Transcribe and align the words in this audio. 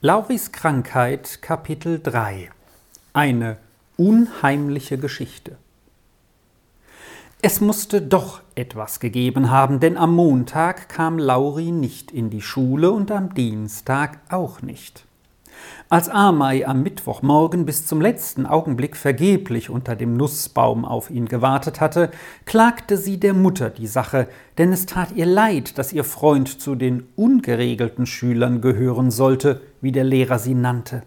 Lauris 0.00 0.52
Krankheit 0.52 1.42
Kapitel 1.42 2.00
3 2.00 2.50
Eine 3.14 3.56
unheimliche 3.96 4.96
Geschichte 4.96 5.56
Es 7.42 7.60
musste 7.60 8.00
doch 8.00 8.40
etwas 8.54 9.00
gegeben 9.00 9.50
haben, 9.50 9.80
denn 9.80 9.96
am 9.96 10.14
Montag 10.14 10.88
kam 10.88 11.18
Lauri 11.18 11.72
nicht 11.72 12.12
in 12.12 12.30
die 12.30 12.42
Schule 12.42 12.92
und 12.92 13.10
am 13.10 13.34
Dienstag 13.34 14.20
auch 14.28 14.62
nicht. 14.62 15.04
Als 15.90 16.08
Amai 16.08 16.66
am 16.66 16.82
Mittwochmorgen 16.82 17.64
bis 17.64 17.86
zum 17.86 18.00
letzten 18.00 18.44
Augenblick 18.44 18.94
vergeblich 18.94 19.70
unter 19.70 19.96
dem 19.96 20.16
Nussbaum 20.16 20.84
auf 20.84 21.10
ihn 21.10 21.26
gewartet 21.26 21.80
hatte, 21.80 22.10
klagte 22.44 22.98
sie 22.98 23.18
der 23.18 23.32
Mutter 23.32 23.70
die 23.70 23.86
Sache, 23.86 24.28
denn 24.58 24.72
es 24.72 24.84
tat 24.84 25.12
ihr 25.12 25.24
leid, 25.24 25.78
dass 25.78 25.92
ihr 25.92 26.04
Freund 26.04 26.60
zu 26.60 26.74
den 26.74 27.08
ungeregelten 27.16 28.04
Schülern 28.04 28.60
gehören 28.60 29.10
sollte, 29.10 29.62
wie 29.80 29.92
der 29.92 30.04
Lehrer 30.04 30.38
sie 30.38 30.54
nannte. 30.54 31.02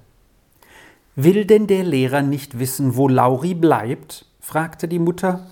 Will 1.15 1.45
denn 1.45 1.67
der 1.67 1.83
Lehrer 1.83 2.21
nicht 2.21 2.57
wissen, 2.57 2.95
wo 2.95 3.07
Lauri 3.07 3.53
bleibt? 3.53 4.25
fragte 4.39 4.87
die 4.87 4.99
Mutter. 4.99 5.47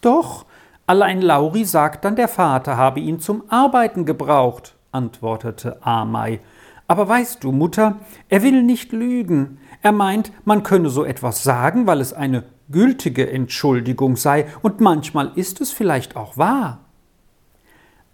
Doch, 0.00 0.46
allein 0.86 1.22
Lauri 1.22 1.64
sagt 1.64 2.04
dann, 2.04 2.16
der 2.16 2.28
Vater 2.28 2.76
habe 2.76 2.98
ihn 2.98 3.20
zum 3.20 3.44
Arbeiten 3.50 4.04
gebraucht, 4.04 4.74
antwortete 4.90 5.78
Amai 5.86 6.40
aber 6.88 7.06
weißt 7.06 7.44
du, 7.44 7.52
Mutter, 7.52 7.98
er 8.28 8.42
will 8.42 8.62
nicht 8.62 8.92
lügen. 8.92 9.58
Er 9.82 9.92
meint, 9.92 10.32
man 10.44 10.62
könne 10.62 10.88
so 10.88 11.04
etwas 11.04 11.44
sagen, 11.44 11.86
weil 11.86 12.00
es 12.00 12.12
eine 12.12 12.44
gültige 12.70 13.30
Entschuldigung 13.30 14.16
sei, 14.16 14.46
und 14.62 14.80
manchmal 14.80 15.32
ist 15.36 15.60
es 15.60 15.70
vielleicht 15.70 16.16
auch 16.16 16.36
wahr. 16.36 16.80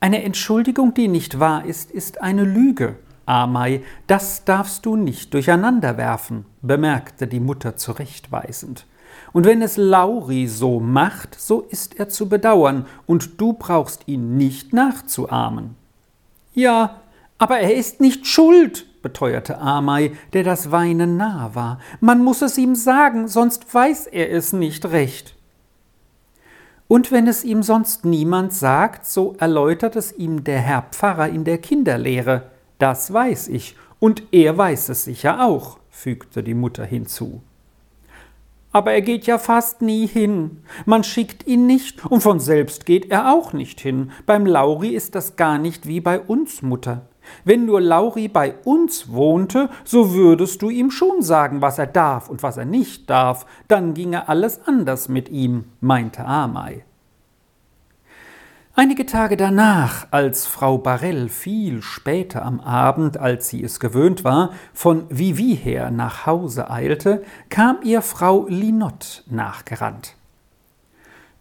Eine 0.00 0.22
Entschuldigung, 0.22 0.92
die 0.92 1.08
nicht 1.08 1.40
wahr 1.40 1.64
ist, 1.64 1.90
ist 1.90 2.20
eine 2.20 2.44
Lüge. 2.44 2.96
Amai, 3.26 3.82
das 4.06 4.44
darfst 4.44 4.84
du 4.84 4.96
nicht 4.96 5.32
durcheinander 5.32 5.96
werfen, 5.96 6.44
bemerkte 6.60 7.26
die 7.26 7.40
Mutter 7.40 7.76
zurechtweisend. 7.76 8.86
Und 9.32 9.46
wenn 9.46 9.62
es 9.62 9.76
Lauri 9.76 10.46
so 10.46 10.80
macht, 10.80 11.40
so 11.40 11.62
ist 11.62 11.98
er 11.98 12.08
zu 12.08 12.28
bedauern, 12.28 12.86
und 13.06 13.40
du 13.40 13.54
brauchst 13.54 14.06
ihn 14.06 14.36
nicht 14.36 14.72
nachzuahmen. 14.72 15.76
Ja, 16.52 17.00
aber 17.38 17.58
er 17.58 17.74
ist 17.74 18.00
nicht 18.00 18.26
schuld, 18.26 18.86
beteuerte 19.02 19.58
Amai, 19.58 20.12
der 20.32 20.44
das 20.44 20.70
Weinen 20.70 21.16
nah 21.16 21.54
war. 21.54 21.78
Man 22.00 22.22
muss 22.22 22.42
es 22.42 22.56
ihm 22.58 22.74
sagen, 22.74 23.28
sonst 23.28 23.72
weiß 23.72 24.06
er 24.06 24.32
es 24.32 24.52
nicht 24.52 24.86
recht. 24.86 25.34
Und 26.86 27.10
wenn 27.10 27.26
es 27.26 27.44
ihm 27.44 27.62
sonst 27.62 28.04
niemand 28.04 28.52
sagt, 28.52 29.06
so 29.06 29.34
erläutert 29.38 29.96
es 29.96 30.12
ihm 30.12 30.44
der 30.44 30.60
Herr 30.60 30.82
Pfarrer 30.90 31.28
in 31.28 31.44
der 31.44 31.58
Kinderlehre. 31.58 32.50
Das 32.78 33.12
weiß 33.12 33.48
ich, 33.48 33.76
und 34.00 34.22
er 34.32 34.56
weiß 34.56 34.90
es 34.90 35.04
sicher 35.04 35.44
auch, 35.44 35.78
fügte 35.90 36.42
die 36.42 36.54
Mutter 36.54 36.84
hinzu. 36.84 37.42
Aber 38.70 38.92
er 38.92 39.02
geht 39.02 39.26
ja 39.26 39.38
fast 39.38 39.82
nie 39.82 40.06
hin. 40.06 40.62
Man 40.84 41.04
schickt 41.04 41.46
ihn 41.46 41.66
nicht, 41.66 42.04
und 42.06 42.22
von 42.22 42.40
selbst 42.40 42.86
geht 42.86 43.10
er 43.10 43.32
auch 43.32 43.52
nicht 43.52 43.80
hin. 43.80 44.10
Beim 44.26 44.46
Lauri 44.46 44.88
ist 44.88 45.14
das 45.14 45.36
gar 45.36 45.58
nicht 45.58 45.86
wie 45.86 46.00
bei 46.00 46.20
uns, 46.20 46.60
Mutter. 46.60 47.02
Wenn 47.44 47.66
nur 47.66 47.80
Lauri 47.80 48.28
bei 48.28 48.54
uns 48.64 49.12
wohnte, 49.12 49.70
so 49.84 50.14
würdest 50.14 50.62
du 50.62 50.70
ihm 50.70 50.90
schon 50.90 51.22
sagen, 51.22 51.62
was 51.62 51.78
er 51.78 51.86
darf 51.86 52.28
und 52.28 52.42
was 52.42 52.56
er 52.56 52.64
nicht 52.64 53.10
darf, 53.10 53.46
dann 53.68 53.94
ginge 53.94 54.28
alles 54.28 54.66
anders 54.66 55.08
mit 55.08 55.28
ihm, 55.28 55.64
meinte 55.80 56.24
Amai. 56.24 56.84
Einige 58.76 59.06
Tage 59.06 59.36
danach, 59.36 60.08
als 60.10 60.48
Frau 60.48 60.78
Barell 60.78 61.28
viel 61.28 61.80
später 61.80 62.44
am 62.44 62.58
Abend, 62.58 63.16
als 63.16 63.48
sie 63.48 63.62
es 63.62 63.78
gewöhnt 63.78 64.24
war, 64.24 64.50
von 64.72 65.06
Vivi 65.10 65.56
her 65.56 65.92
nach 65.92 66.26
Hause 66.26 66.68
eilte, 66.72 67.22
kam 67.50 67.78
ihr 67.84 68.02
Frau 68.02 68.46
Linott 68.48 69.22
nachgerannt. 69.30 70.16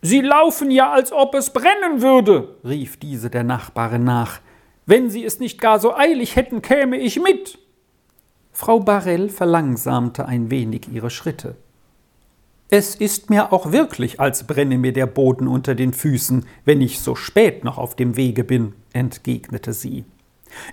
Sie 0.03 0.21
laufen 0.21 0.69
ja, 0.69 0.91
als 0.91 1.11
ob 1.11 1.33
es 1.33 1.49
brennen 1.49 2.03
würde, 2.03 2.57
rief 2.63 2.97
diese 2.97 3.31
der 3.31 3.43
Nachbarin 3.43 4.03
nach. 4.03 4.39
Wenn 4.85 5.09
Sie 5.09 5.23
es 5.23 5.39
nicht 5.39 5.59
gar 5.61 5.79
so 5.79 5.95
eilig 5.95 6.35
hätten, 6.35 6.61
käme 6.61 6.97
ich 6.97 7.21
mit. 7.21 7.57
Frau 8.51 8.79
Barell 8.79 9.29
verlangsamte 9.29 10.25
ein 10.25 10.51
wenig 10.51 10.87
ihre 10.91 11.09
Schritte. 11.09 11.55
Es 12.69 12.95
ist 12.95 13.29
mir 13.29 13.53
auch 13.53 13.71
wirklich, 13.71 14.19
als 14.19 14.45
brenne 14.45 14.77
mir 14.77 14.93
der 14.93 15.05
Boden 15.05 15.47
unter 15.47 15.75
den 15.75 15.93
Füßen, 15.93 16.45
wenn 16.65 16.81
ich 16.81 16.99
so 16.99 17.15
spät 17.15 17.63
noch 17.63 17.77
auf 17.77 17.95
dem 17.95 18.15
Wege 18.15 18.43
bin, 18.43 18.73
entgegnete 18.93 19.73
sie. 19.73 20.05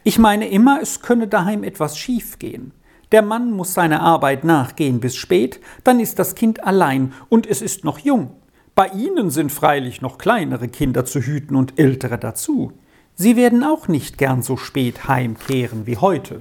Ich 0.03 0.19
meine 0.19 0.49
immer, 0.49 0.81
es 0.81 1.03
könne 1.03 1.29
daheim 1.29 1.63
etwas 1.63 1.99
schiefgehen. 1.99 2.73
Der 3.13 3.23
Mann 3.23 3.51
muss 3.51 3.75
seiner 3.75 4.03
Arbeit 4.03 4.45
nachgehen 4.45 5.01
bis 5.01 5.17
spät, 5.17 5.61
dann 5.85 6.01
ist 6.01 6.19
das 6.19 6.35
Kind 6.35 6.65
allein 6.65 7.13
und 7.29 7.47
es 7.47 7.61
ist 7.61 7.85
noch 7.85 7.99
jung. 7.99 8.31
Bei 8.75 8.89
Ihnen 8.89 9.31
sind 9.31 9.53
freilich 9.53 10.01
noch 10.01 10.17
kleinere 10.17 10.69
Kinder 10.69 11.05
zu 11.05 11.21
hüten 11.21 11.57
und 11.57 11.79
ältere 11.79 12.19
dazu. 12.19 12.73
Sie 13.23 13.37
werden 13.37 13.63
auch 13.65 13.87
nicht 13.87 14.17
gern 14.17 14.41
so 14.41 14.57
spät 14.57 15.07
heimkehren 15.07 15.87
wie 15.87 15.99
heute. 15.99 16.41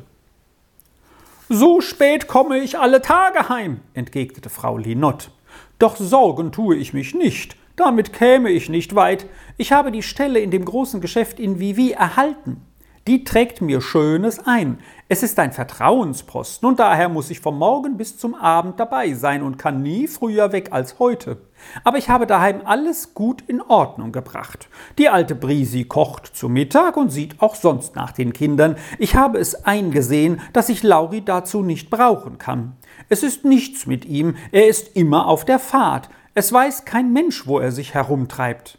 So 1.49 1.81
spät 1.81 2.27
komme 2.27 2.57
ich 2.59 2.79
alle 2.79 3.01
Tage 3.01 3.49
heim, 3.49 3.81
entgegnete 3.93 4.49
Frau 4.49 4.77
Linott. 4.77 5.31
Doch 5.77 5.97
sorgen 5.97 6.53
tue 6.53 6.77
ich 6.77 6.93
mich 6.93 7.13
nicht, 7.13 7.57
damit 7.75 8.13
käme 8.13 8.49
ich 8.49 8.69
nicht 8.69 8.95
weit. 8.95 9.25
Ich 9.57 9.73
habe 9.73 9.91
die 9.91 10.01
Stelle 10.01 10.39
in 10.39 10.51
dem 10.51 10.63
großen 10.63 11.01
Geschäft 11.01 11.37
in 11.37 11.59
Vivi 11.59 11.91
erhalten. 11.91 12.61
Die 13.09 13.23
trägt 13.23 13.59
mir 13.59 13.81
Schönes 13.81 14.37
ein. 14.45 14.77
Es 15.07 15.23
ist 15.23 15.39
ein 15.39 15.51
Vertrauensposten 15.51 16.69
und 16.69 16.77
daher 16.77 17.09
muss 17.09 17.31
ich 17.31 17.39
vom 17.39 17.57
Morgen 17.57 17.97
bis 17.97 18.19
zum 18.19 18.35
Abend 18.35 18.79
dabei 18.79 19.15
sein 19.15 19.41
und 19.41 19.57
kann 19.57 19.81
nie 19.81 20.07
früher 20.07 20.51
weg 20.51 20.67
als 20.73 20.99
heute. 20.99 21.37
Aber 21.83 21.97
ich 21.97 22.09
habe 22.09 22.27
daheim 22.27 22.61
alles 22.65 23.15
gut 23.15 23.41
in 23.47 23.63
Ordnung 23.63 24.11
gebracht. 24.11 24.69
Die 24.99 25.09
alte 25.09 25.33
Brisi 25.33 25.85
kocht 25.85 26.27
zu 26.27 26.49
Mittag 26.49 26.97
und 26.97 27.09
sieht 27.09 27.41
auch 27.41 27.55
sonst 27.55 27.95
nach 27.95 28.11
den 28.11 28.31
Kindern. 28.31 28.75
Ich 28.99 29.15
habe 29.15 29.39
es 29.39 29.65
eingesehen, 29.65 30.39
dass 30.53 30.69
ich 30.69 30.83
Lauri 30.83 31.25
dazu 31.25 31.63
nicht 31.63 31.89
brauchen 31.89 32.37
kann. 32.37 32.77
Es 33.09 33.23
ist 33.23 33.43
nichts 33.43 33.87
mit 33.87 34.05
ihm, 34.05 34.35
er 34.51 34.67
ist 34.67 34.95
immer 34.95 35.25
auf 35.25 35.45
der 35.45 35.57
Fahrt. 35.57 36.11
Es 36.35 36.53
weiß 36.53 36.85
kein 36.85 37.11
Mensch, 37.11 37.47
wo 37.47 37.57
er 37.57 37.71
sich 37.71 37.95
herumtreibt. 37.95 38.78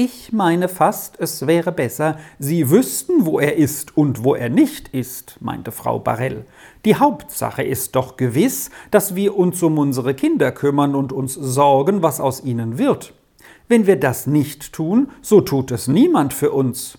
Ich 0.00 0.32
meine 0.32 0.68
fast, 0.68 1.18
es 1.18 1.48
wäre 1.48 1.72
besser, 1.72 2.20
Sie 2.38 2.70
wüssten, 2.70 3.26
wo 3.26 3.40
er 3.40 3.56
ist 3.56 3.96
und 3.96 4.22
wo 4.22 4.36
er 4.36 4.48
nicht 4.48 4.86
ist, 4.94 5.38
meinte 5.40 5.72
Frau 5.72 5.98
Barell. 5.98 6.44
Die 6.84 6.94
Hauptsache 6.94 7.64
ist 7.64 7.96
doch 7.96 8.16
gewiss, 8.16 8.70
dass 8.92 9.16
wir 9.16 9.36
uns 9.36 9.60
um 9.60 9.76
unsere 9.76 10.14
Kinder 10.14 10.52
kümmern 10.52 10.94
und 10.94 11.12
uns 11.12 11.34
sorgen, 11.34 12.00
was 12.00 12.20
aus 12.20 12.44
ihnen 12.44 12.78
wird. 12.78 13.12
Wenn 13.66 13.88
wir 13.88 13.98
das 13.98 14.28
nicht 14.28 14.72
tun, 14.72 15.10
so 15.20 15.40
tut 15.40 15.72
es 15.72 15.88
niemand 15.88 16.32
für 16.32 16.52
uns. 16.52 16.96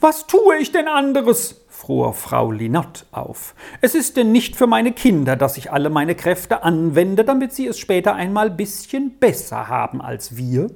Was 0.00 0.26
tue 0.26 0.56
ich 0.58 0.72
denn 0.72 0.88
anderes? 0.88 1.60
fuhr 1.68 2.14
Frau 2.14 2.50
Linott 2.50 3.06
auf. 3.12 3.54
Es 3.80 3.94
ist 3.94 4.16
denn 4.16 4.32
nicht 4.32 4.56
für 4.56 4.66
meine 4.66 4.90
Kinder, 4.90 5.36
dass 5.36 5.56
ich 5.56 5.70
alle 5.70 5.88
meine 5.88 6.16
Kräfte 6.16 6.64
anwende, 6.64 7.22
damit 7.22 7.52
sie 7.52 7.68
es 7.68 7.78
später 7.78 8.16
einmal 8.16 8.50
bisschen 8.50 9.20
besser 9.20 9.68
haben 9.68 10.00
als 10.00 10.36
wir? 10.36 10.68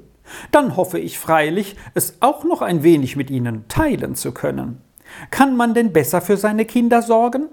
Dann 0.53 0.77
hoffe 0.77 0.99
ich 0.99 1.19
freilich, 1.19 1.77
es 1.95 2.19
auch 2.21 2.45
noch 2.45 2.63
ein 2.63 2.83
wenig 2.83 3.17
mit 3.17 3.31
ihnen 3.31 3.67
teilen 3.69 4.15
zu 4.15 4.33
können. 4.33 4.81
Kann 5.31 5.57
man 5.57 5.75
denn 5.75 5.93
besser 5.93 6.21
für 6.21 6.37
seine 6.37 6.65
Kinder 6.65 7.03
sorgen? 7.03 7.49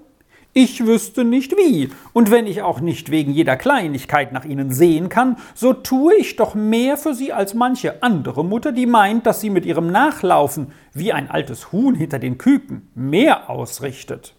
Ich 0.56 0.86
wüsste 0.86 1.24
nicht 1.24 1.56
wie, 1.56 1.90
und 2.12 2.30
wenn 2.30 2.46
ich 2.46 2.62
auch 2.62 2.78
nicht 2.78 3.10
wegen 3.10 3.32
jeder 3.32 3.56
Kleinigkeit 3.56 4.32
nach 4.32 4.44
ihnen 4.44 4.70
sehen 4.72 5.08
kann, 5.08 5.36
so 5.52 5.72
tue 5.72 6.14
ich 6.14 6.36
doch 6.36 6.54
mehr 6.54 6.96
für 6.96 7.12
sie 7.12 7.32
als 7.32 7.54
manche 7.54 8.04
andere 8.04 8.44
Mutter, 8.44 8.70
die 8.70 8.86
meint, 8.86 9.26
dass 9.26 9.40
sie 9.40 9.50
mit 9.50 9.66
ihrem 9.66 9.88
Nachlaufen 9.90 10.68
wie 10.92 11.12
ein 11.12 11.28
altes 11.28 11.72
Huhn 11.72 11.96
hinter 11.96 12.20
den 12.20 12.38
Küken 12.38 12.88
mehr 12.94 13.50
ausrichtet. 13.50 14.36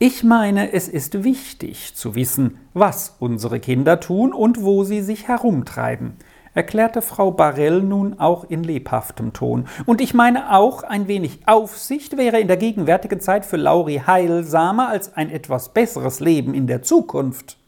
Ich 0.00 0.24
meine, 0.24 0.72
es 0.72 0.88
ist 0.88 1.22
wichtig 1.22 1.94
zu 1.94 2.16
wissen, 2.16 2.58
was 2.72 3.14
unsere 3.20 3.60
Kinder 3.60 4.00
tun 4.00 4.32
und 4.32 4.60
wo 4.62 4.82
sie 4.82 5.00
sich 5.00 5.28
herumtreiben 5.28 6.14
erklärte 6.54 7.02
Frau 7.02 7.30
Barell 7.30 7.82
nun 7.82 8.18
auch 8.18 8.44
in 8.44 8.64
lebhaftem 8.64 9.32
Ton. 9.32 9.66
Und 9.86 10.00
ich 10.00 10.14
meine 10.14 10.54
auch, 10.54 10.82
ein 10.82 11.08
wenig 11.08 11.40
Aufsicht 11.46 12.16
wäre 12.16 12.40
in 12.40 12.48
der 12.48 12.56
gegenwärtigen 12.56 13.20
Zeit 13.20 13.44
für 13.44 13.56
Lauri 13.56 14.02
heilsamer 14.06 14.88
als 14.88 15.14
ein 15.14 15.30
etwas 15.30 15.70
besseres 15.70 16.20
Leben 16.20 16.54
in 16.54 16.66
der 16.66 16.82
Zukunft. 16.82 17.58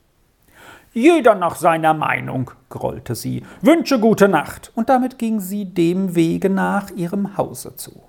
Jeder 0.92 1.34
nach 1.34 1.56
seiner 1.56 1.92
Meinung, 1.92 2.50
grollte 2.70 3.14
sie. 3.14 3.42
Wünsche 3.60 4.00
gute 4.00 4.28
Nacht. 4.28 4.72
Und 4.74 4.88
damit 4.88 5.18
ging 5.18 5.40
sie 5.40 5.66
dem 5.66 6.14
Wege 6.14 6.48
nach 6.48 6.90
ihrem 6.90 7.36
Hause 7.36 7.76
zu. 7.76 8.00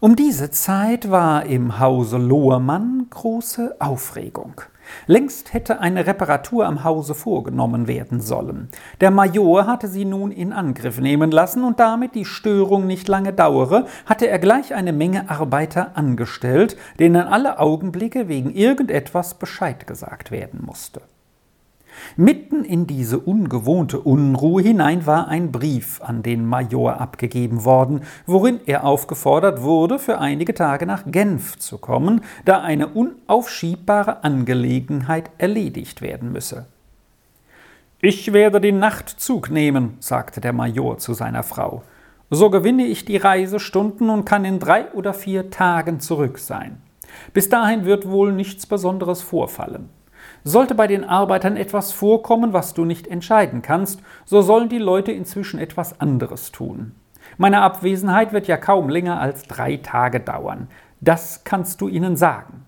Um 0.00 0.16
diese 0.16 0.50
Zeit 0.50 1.10
war 1.10 1.46
im 1.46 1.78
Hause 1.78 2.18
Lohrmann 2.18 3.06
große 3.10 3.76
Aufregung. 3.78 4.60
Längst 5.06 5.52
hätte 5.52 5.80
eine 5.80 6.06
Reparatur 6.06 6.66
am 6.66 6.84
Hause 6.84 7.14
vorgenommen 7.14 7.86
werden 7.86 8.20
sollen. 8.20 8.68
Der 9.00 9.10
Major 9.10 9.66
hatte 9.66 9.88
sie 9.88 10.04
nun 10.04 10.30
in 10.30 10.52
Angriff 10.52 10.98
nehmen 11.00 11.30
lassen, 11.30 11.64
und 11.64 11.80
damit 11.80 12.14
die 12.14 12.24
Störung 12.24 12.86
nicht 12.86 13.08
lange 13.08 13.32
dauere, 13.32 13.86
hatte 14.06 14.28
er 14.28 14.38
gleich 14.38 14.74
eine 14.74 14.92
Menge 14.92 15.30
Arbeiter 15.30 15.96
angestellt, 15.96 16.76
denen 16.98 17.22
alle 17.22 17.58
Augenblicke 17.58 18.28
wegen 18.28 18.50
irgendetwas 18.50 19.34
Bescheid 19.34 19.86
gesagt 19.86 20.30
werden 20.30 20.62
musste. 20.64 21.00
Mitten 22.16 22.64
in 22.64 22.86
diese 22.86 23.18
ungewohnte 23.18 24.00
Unruhe 24.00 24.62
hinein 24.62 25.06
war 25.06 25.28
ein 25.28 25.52
Brief 25.52 26.00
an 26.02 26.22
den 26.22 26.46
Major 26.46 27.00
abgegeben 27.00 27.64
worden, 27.64 28.02
worin 28.26 28.60
er 28.66 28.84
aufgefordert 28.84 29.62
wurde, 29.62 29.98
für 29.98 30.18
einige 30.18 30.54
Tage 30.54 30.86
nach 30.86 31.04
Genf 31.06 31.58
zu 31.58 31.78
kommen, 31.78 32.22
da 32.44 32.60
eine 32.60 32.88
unaufschiebbare 32.88 34.24
Angelegenheit 34.24 35.30
erledigt 35.38 36.02
werden 36.02 36.32
müsse. 36.32 36.66
Ich 38.00 38.32
werde 38.32 38.60
den 38.60 38.78
Nachtzug 38.78 39.50
nehmen, 39.50 39.96
sagte 40.00 40.40
der 40.40 40.52
Major 40.52 40.98
zu 40.98 41.14
seiner 41.14 41.42
Frau. 41.42 41.82
So 42.28 42.50
gewinne 42.50 42.84
ich 42.84 43.04
die 43.04 43.16
Reisestunden 43.16 44.10
und 44.10 44.24
kann 44.24 44.44
in 44.44 44.58
drei 44.58 44.92
oder 44.92 45.14
vier 45.14 45.50
Tagen 45.50 46.00
zurück 46.00 46.38
sein. 46.38 46.82
Bis 47.32 47.48
dahin 47.48 47.84
wird 47.84 48.08
wohl 48.08 48.32
nichts 48.32 48.66
Besonderes 48.66 49.22
vorfallen. 49.22 49.88
Sollte 50.48 50.76
bei 50.76 50.86
den 50.86 51.02
Arbeitern 51.02 51.56
etwas 51.56 51.90
vorkommen, 51.90 52.52
was 52.52 52.72
du 52.72 52.84
nicht 52.84 53.08
entscheiden 53.08 53.62
kannst, 53.62 54.00
so 54.24 54.42
sollen 54.42 54.68
die 54.68 54.78
Leute 54.78 55.10
inzwischen 55.10 55.58
etwas 55.58 56.00
anderes 56.00 56.52
tun. 56.52 56.94
Meine 57.36 57.62
Abwesenheit 57.62 58.32
wird 58.32 58.46
ja 58.46 58.56
kaum 58.56 58.88
länger 58.88 59.20
als 59.20 59.48
drei 59.48 59.78
Tage 59.78 60.20
dauern. 60.20 60.68
Das 61.00 61.42
kannst 61.42 61.80
du 61.80 61.88
ihnen 61.88 62.14
sagen. 62.16 62.64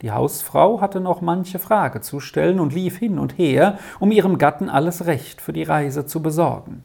Die 0.00 0.12
Hausfrau 0.12 0.80
hatte 0.80 0.98
noch 0.98 1.20
manche 1.20 1.58
Frage 1.58 2.00
zu 2.00 2.20
stellen 2.20 2.58
und 2.58 2.72
lief 2.72 2.96
hin 2.96 3.18
und 3.18 3.36
her, 3.36 3.76
um 4.00 4.10
ihrem 4.10 4.38
Gatten 4.38 4.70
alles 4.70 5.04
Recht 5.04 5.42
für 5.42 5.52
die 5.52 5.62
Reise 5.62 6.06
zu 6.06 6.22
besorgen. 6.22 6.84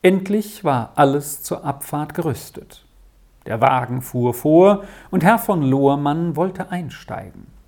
Endlich 0.00 0.64
war 0.64 0.92
alles 0.94 1.42
zur 1.42 1.66
Abfahrt 1.66 2.14
gerüstet. 2.14 2.86
Der 3.44 3.60
Wagen 3.60 4.00
fuhr 4.00 4.32
vor, 4.32 4.84
und 5.10 5.22
Herr 5.22 5.38
von 5.38 5.60
Lohrmann 5.60 6.34
wollte 6.34 6.70
einsteigen. 6.70 7.59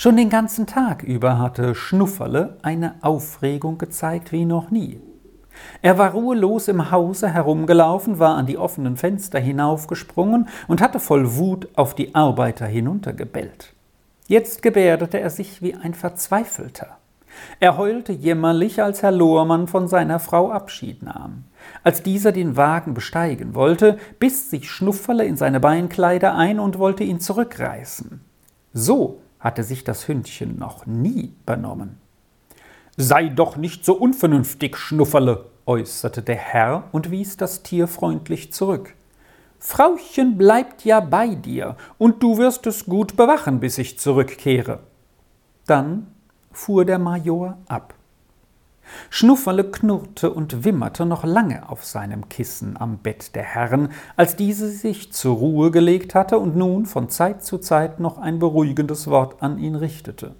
Schon 0.00 0.16
den 0.16 0.30
ganzen 0.30 0.66
Tag 0.66 1.02
über 1.02 1.38
hatte 1.38 1.74
Schnufferle 1.74 2.56
eine 2.62 2.94
Aufregung 3.02 3.76
gezeigt 3.76 4.32
wie 4.32 4.46
noch 4.46 4.70
nie. 4.70 4.98
Er 5.82 5.98
war 5.98 6.12
ruhelos 6.12 6.68
im 6.68 6.90
Hause 6.90 7.28
herumgelaufen, 7.28 8.18
war 8.18 8.36
an 8.36 8.46
die 8.46 8.56
offenen 8.56 8.96
Fenster 8.96 9.38
hinaufgesprungen 9.38 10.48
und 10.68 10.80
hatte 10.80 11.00
voll 11.00 11.36
Wut 11.36 11.68
auf 11.76 11.94
die 11.94 12.14
Arbeiter 12.14 12.64
hinuntergebellt. 12.64 13.74
Jetzt 14.26 14.62
gebärdete 14.62 15.20
er 15.20 15.28
sich 15.28 15.60
wie 15.60 15.74
ein 15.74 15.92
Verzweifelter. 15.92 16.96
Er 17.58 17.76
heulte 17.76 18.14
jämmerlich, 18.14 18.82
als 18.82 19.02
Herr 19.02 19.12
Lohrmann 19.12 19.68
von 19.68 19.86
seiner 19.86 20.18
Frau 20.18 20.50
Abschied 20.50 21.02
nahm. 21.02 21.44
Als 21.84 22.02
dieser 22.02 22.32
den 22.32 22.56
Wagen 22.56 22.94
besteigen 22.94 23.54
wollte, 23.54 23.98
biss 24.18 24.48
sich 24.48 24.70
Schnufferle 24.70 25.26
in 25.26 25.36
seine 25.36 25.60
Beinkleider 25.60 26.36
ein 26.36 26.58
und 26.58 26.78
wollte 26.78 27.04
ihn 27.04 27.20
zurückreißen. 27.20 28.22
So 28.72 29.20
hatte 29.40 29.64
sich 29.64 29.84
das 29.84 30.06
Hündchen 30.06 30.58
noch 30.58 30.86
nie 30.86 31.34
benommen. 31.46 31.98
Sei 32.96 33.28
doch 33.28 33.56
nicht 33.56 33.84
so 33.84 33.94
unvernünftig, 33.94 34.76
Schnufferle, 34.76 35.46
äußerte 35.66 36.22
der 36.22 36.36
Herr 36.36 36.84
und 36.92 37.10
wies 37.10 37.36
das 37.36 37.62
Tier 37.62 37.88
freundlich 37.88 38.52
zurück. 38.52 38.94
Frauchen 39.58 40.38
bleibt 40.38 40.84
ja 40.84 41.00
bei 41.00 41.34
dir, 41.34 41.76
und 41.98 42.22
du 42.22 42.38
wirst 42.38 42.66
es 42.66 42.86
gut 42.86 43.16
bewachen, 43.16 43.60
bis 43.60 43.78
ich 43.78 43.98
zurückkehre. 43.98 44.80
Dann 45.66 46.06
fuhr 46.50 46.84
der 46.84 46.98
Major 46.98 47.58
ab. 47.68 47.94
Schnufferle 49.08 49.64
knurrte 49.64 50.30
und 50.30 50.64
wimmerte 50.64 51.06
noch 51.06 51.24
lange 51.24 51.68
auf 51.68 51.84
seinem 51.84 52.28
Kissen 52.28 52.76
am 52.78 52.98
Bett 52.98 53.34
der 53.34 53.42
Herren, 53.42 53.90
als 54.16 54.36
diese 54.36 54.68
sich 54.68 55.12
zur 55.12 55.36
Ruhe 55.36 55.70
gelegt 55.70 56.14
hatte 56.14 56.38
und 56.38 56.56
nun 56.56 56.86
von 56.86 57.08
Zeit 57.08 57.44
zu 57.44 57.58
Zeit 57.58 58.00
noch 58.00 58.18
ein 58.18 58.38
beruhigendes 58.38 59.08
Wort 59.08 59.42
an 59.42 59.58
ihn 59.58 59.74
richtete. 59.74 60.34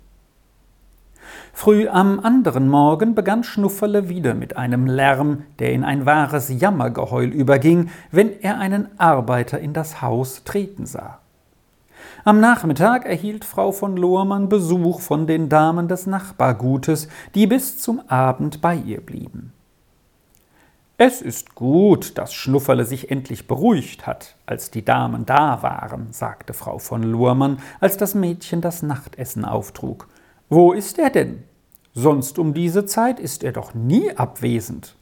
Früh 1.52 1.88
am 1.88 2.20
anderen 2.20 2.68
Morgen 2.68 3.14
begann 3.14 3.44
Schnufferle 3.44 4.08
wieder 4.08 4.34
mit 4.34 4.56
einem 4.56 4.86
Lärm, 4.86 5.44
der 5.58 5.72
in 5.72 5.84
ein 5.84 6.06
wahres 6.06 6.48
Jammergeheul 6.48 7.28
überging, 7.28 7.90
wenn 8.10 8.40
er 8.40 8.58
einen 8.58 8.88
Arbeiter 8.98 9.58
in 9.58 9.72
das 9.72 10.02
Haus 10.02 10.44
treten 10.44 10.86
sah. 10.86 11.19
Am 12.22 12.38
Nachmittag 12.38 13.06
erhielt 13.06 13.46
Frau 13.46 13.72
von 13.72 13.96
Lohrmann 13.96 14.50
Besuch 14.50 15.00
von 15.00 15.26
den 15.26 15.48
Damen 15.48 15.88
des 15.88 16.06
Nachbargutes, 16.06 17.08
die 17.34 17.46
bis 17.46 17.78
zum 17.78 18.00
Abend 18.08 18.60
bei 18.60 18.74
ihr 18.74 19.00
blieben. 19.00 19.54
Es 20.98 21.22
ist 21.22 21.54
gut, 21.54 22.18
dass 22.18 22.34
Schnufferle 22.34 22.84
sich 22.84 23.10
endlich 23.10 23.46
beruhigt 23.46 24.06
hat, 24.06 24.36
als 24.44 24.70
die 24.70 24.84
Damen 24.84 25.24
da 25.24 25.62
waren, 25.62 26.08
sagte 26.12 26.52
Frau 26.52 26.78
von 26.78 27.02
Lohrmann, 27.02 27.58
als 27.80 27.96
das 27.96 28.14
Mädchen 28.14 28.60
das 28.60 28.82
Nachtessen 28.82 29.46
auftrug. 29.46 30.08
Wo 30.50 30.72
ist 30.72 30.98
er 30.98 31.08
denn? 31.08 31.44
Sonst 31.94 32.38
um 32.38 32.52
diese 32.52 32.84
Zeit 32.84 33.18
ist 33.18 33.42
er 33.42 33.52
doch 33.52 33.72
nie 33.72 34.14
abwesend. 34.14 34.94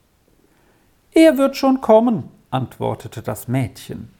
Er 1.11 1.37
wird 1.37 1.57
schon 1.57 1.81
kommen, 1.81 2.29
antwortete 2.51 3.21
das 3.21 3.49
Mädchen. 3.49 4.13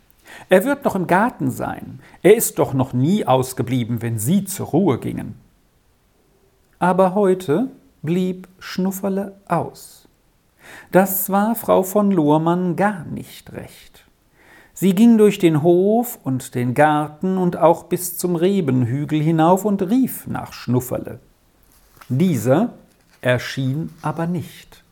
Er 0.49 0.65
wird 0.65 0.85
noch 0.85 0.95
im 0.95 1.07
Garten 1.07 1.51
sein. 1.51 2.01
Er 2.23 2.37
ist 2.37 2.59
doch 2.59 2.73
noch 2.73 2.93
nie 2.93 3.27
ausgeblieben, 3.27 4.03
wenn 4.03 4.19
Sie 4.19 4.45
zur 4.45 4.69
Ruhe 4.69 4.99
gingen. 4.99 5.35
Aber 6.79 7.15
heute 7.15 7.71
blieb 8.03 8.49
Schnufferle 8.59 9.37
aus. 9.47 10.09
Das 10.93 11.31
war 11.31 11.55
Frau 11.55 11.83
von 11.83 12.11
Lohrmann 12.11 12.77
gar 12.77 13.05
nicht 13.05 13.53
recht. 13.53 14.05
Sie 14.75 14.95
ging 14.95 15.19
durch 15.19 15.39
den 15.41 15.63
Hof 15.63 16.21
und 16.23 16.55
den 16.55 16.75
Garten 16.75 17.37
und 17.37 17.57
auch 17.57 17.85
bis 17.85 18.17
zum 18.17 18.37
Rebenhügel 18.37 19.21
hinauf 19.21 19.65
und 19.65 19.83
rief 19.83 20.29
nach 20.29 20.53
Schnufferle. 20.53 21.19
Dieser 22.09 22.75
erschien 23.21 23.93
aber 24.03 24.27
nicht. 24.27 24.85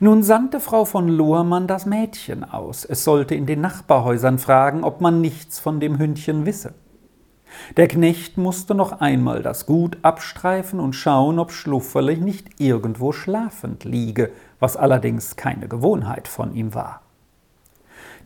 Nun 0.00 0.24
sandte 0.24 0.58
Frau 0.58 0.84
von 0.84 1.08
Lohrmann 1.08 1.68
das 1.68 1.86
Mädchen 1.86 2.42
aus. 2.42 2.84
Es 2.84 3.04
sollte 3.04 3.34
in 3.34 3.46
den 3.46 3.60
Nachbarhäusern 3.60 4.38
fragen, 4.38 4.82
ob 4.82 5.00
man 5.00 5.20
nichts 5.20 5.60
von 5.60 5.78
dem 5.78 5.98
Hündchen 5.98 6.46
wisse. 6.46 6.74
Der 7.76 7.86
Knecht 7.86 8.36
musste 8.36 8.74
noch 8.74 9.00
einmal 9.00 9.42
das 9.42 9.66
Gut 9.66 9.98
abstreifen 10.02 10.80
und 10.80 10.94
schauen, 10.94 11.38
ob 11.38 11.52
Schlufferle 11.52 12.16
nicht 12.16 12.60
irgendwo 12.60 13.12
schlafend 13.12 13.84
liege, 13.84 14.32
was 14.58 14.76
allerdings 14.76 15.36
keine 15.36 15.68
Gewohnheit 15.68 16.26
von 16.26 16.52
ihm 16.54 16.74
war. 16.74 17.02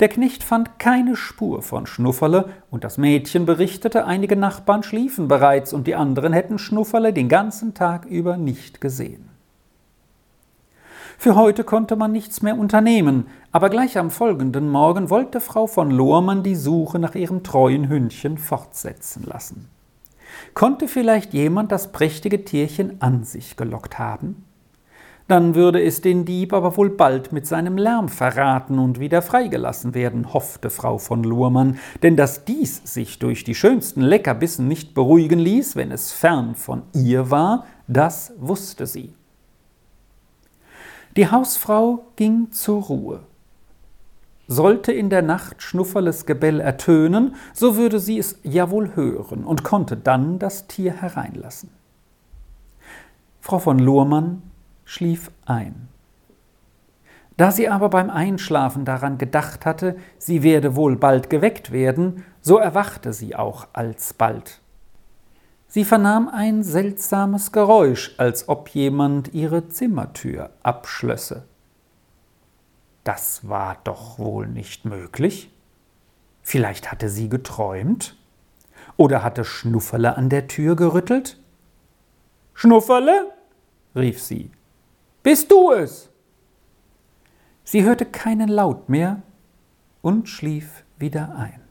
Der 0.00 0.08
Knecht 0.08 0.44
fand 0.44 0.78
keine 0.78 1.16
Spur 1.16 1.60
von 1.60 1.86
Schnufferle, 1.86 2.48
und 2.70 2.84
das 2.84 2.96
Mädchen 2.96 3.44
berichtete, 3.44 4.06
einige 4.06 4.36
Nachbarn 4.36 4.82
schliefen 4.82 5.28
bereits 5.28 5.74
und 5.74 5.86
die 5.86 5.96
anderen 5.96 6.32
hätten 6.32 6.58
Schnufferle 6.58 7.12
den 7.12 7.28
ganzen 7.28 7.74
Tag 7.74 8.06
über 8.06 8.38
nicht 8.38 8.80
gesehen. 8.80 9.27
Für 11.20 11.34
heute 11.34 11.64
konnte 11.64 11.96
man 11.96 12.12
nichts 12.12 12.42
mehr 12.42 12.56
unternehmen, 12.56 13.26
aber 13.50 13.70
gleich 13.70 13.98
am 13.98 14.12
folgenden 14.12 14.70
Morgen 14.70 15.10
wollte 15.10 15.40
Frau 15.40 15.66
von 15.66 15.90
Lohrmann 15.90 16.44
die 16.44 16.54
Suche 16.54 17.00
nach 17.00 17.16
ihrem 17.16 17.42
treuen 17.42 17.88
Hündchen 17.88 18.38
fortsetzen 18.38 19.24
lassen. 19.24 19.68
Konnte 20.54 20.86
vielleicht 20.86 21.34
jemand 21.34 21.72
das 21.72 21.90
prächtige 21.90 22.44
Tierchen 22.44 23.02
an 23.02 23.24
sich 23.24 23.56
gelockt 23.56 23.98
haben? 23.98 24.44
Dann 25.26 25.56
würde 25.56 25.82
es 25.82 26.02
den 26.02 26.24
Dieb 26.24 26.52
aber 26.52 26.76
wohl 26.76 26.90
bald 26.90 27.32
mit 27.32 27.48
seinem 27.48 27.78
Lärm 27.78 28.08
verraten 28.08 28.78
und 28.78 29.00
wieder 29.00 29.20
freigelassen 29.20 29.94
werden, 29.94 30.32
hoffte 30.32 30.70
Frau 30.70 30.98
von 30.98 31.24
Lohrmann, 31.24 31.80
denn 32.04 32.14
dass 32.14 32.44
dies 32.44 32.80
sich 32.84 33.18
durch 33.18 33.42
die 33.42 33.56
schönsten 33.56 34.02
Leckerbissen 34.02 34.68
nicht 34.68 34.94
beruhigen 34.94 35.40
ließ, 35.40 35.74
wenn 35.74 35.90
es 35.90 36.12
fern 36.12 36.54
von 36.54 36.84
ihr 36.94 37.32
war, 37.32 37.66
das 37.88 38.32
wusste 38.38 38.86
sie. 38.86 39.14
Die 41.16 41.30
Hausfrau 41.30 42.06
ging 42.16 42.50
zur 42.52 42.82
Ruhe. 42.84 43.20
Sollte 44.46 44.92
in 44.92 45.10
der 45.10 45.22
Nacht 45.22 45.62
Schnufferles 45.62 46.24
Gebell 46.24 46.60
ertönen, 46.60 47.36
so 47.52 47.76
würde 47.76 48.00
sie 48.00 48.18
es 48.18 48.38
ja 48.42 48.70
wohl 48.70 48.96
hören 48.96 49.44
und 49.44 49.62
konnte 49.62 49.96
dann 49.96 50.38
das 50.38 50.68
Tier 50.68 50.92
hereinlassen. 50.92 51.70
Frau 53.40 53.58
von 53.58 53.78
Lohrmann 53.78 54.42
schlief 54.84 55.30
ein. 55.44 55.88
Da 57.36 57.52
sie 57.52 57.68
aber 57.68 57.88
beim 57.88 58.10
Einschlafen 58.10 58.84
daran 58.84 59.16
gedacht 59.16 59.64
hatte, 59.64 59.96
sie 60.18 60.42
werde 60.42 60.74
wohl 60.74 60.96
bald 60.96 61.30
geweckt 61.30 61.70
werden, 61.70 62.24
so 62.40 62.58
erwachte 62.58 63.12
sie 63.12 63.36
auch 63.36 63.68
alsbald. 63.72 64.60
Sie 65.70 65.84
vernahm 65.84 66.28
ein 66.28 66.62
seltsames 66.62 67.52
Geräusch, 67.52 68.14
als 68.16 68.48
ob 68.48 68.70
jemand 68.70 69.34
ihre 69.34 69.68
Zimmertür 69.68 70.50
abschlösse. 70.62 71.44
Das 73.04 73.46
war 73.48 73.76
doch 73.84 74.18
wohl 74.18 74.46
nicht 74.48 74.86
möglich. 74.86 75.54
Vielleicht 76.42 76.90
hatte 76.90 77.10
sie 77.10 77.28
geträumt. 77.28 78.16
Oder 78.96 79.22
hatte 79.22 79.44
Schnufferle 79.44 80.16
an 80.16 80.30
der 80.30 80.48
Tür 80.48 80.74
gerüttelt? 80.74 81.38
Schnufferle? 82.54 83.34
rief 83.94 84.22
sie. 84.22 84.50
Bist 85.22 85.50
du 85.50 85.72
es? 85.72 86.08
Sie 87.62 87.82
hörte 87.82 88.06
keinen 88.06 88.48
Laut 88.48 88.88
mehr 88.88 89.22
und 90.00 90.30
schlief 90.30 90.84
wieder 90.98 91.36
ein. 91.36 91.67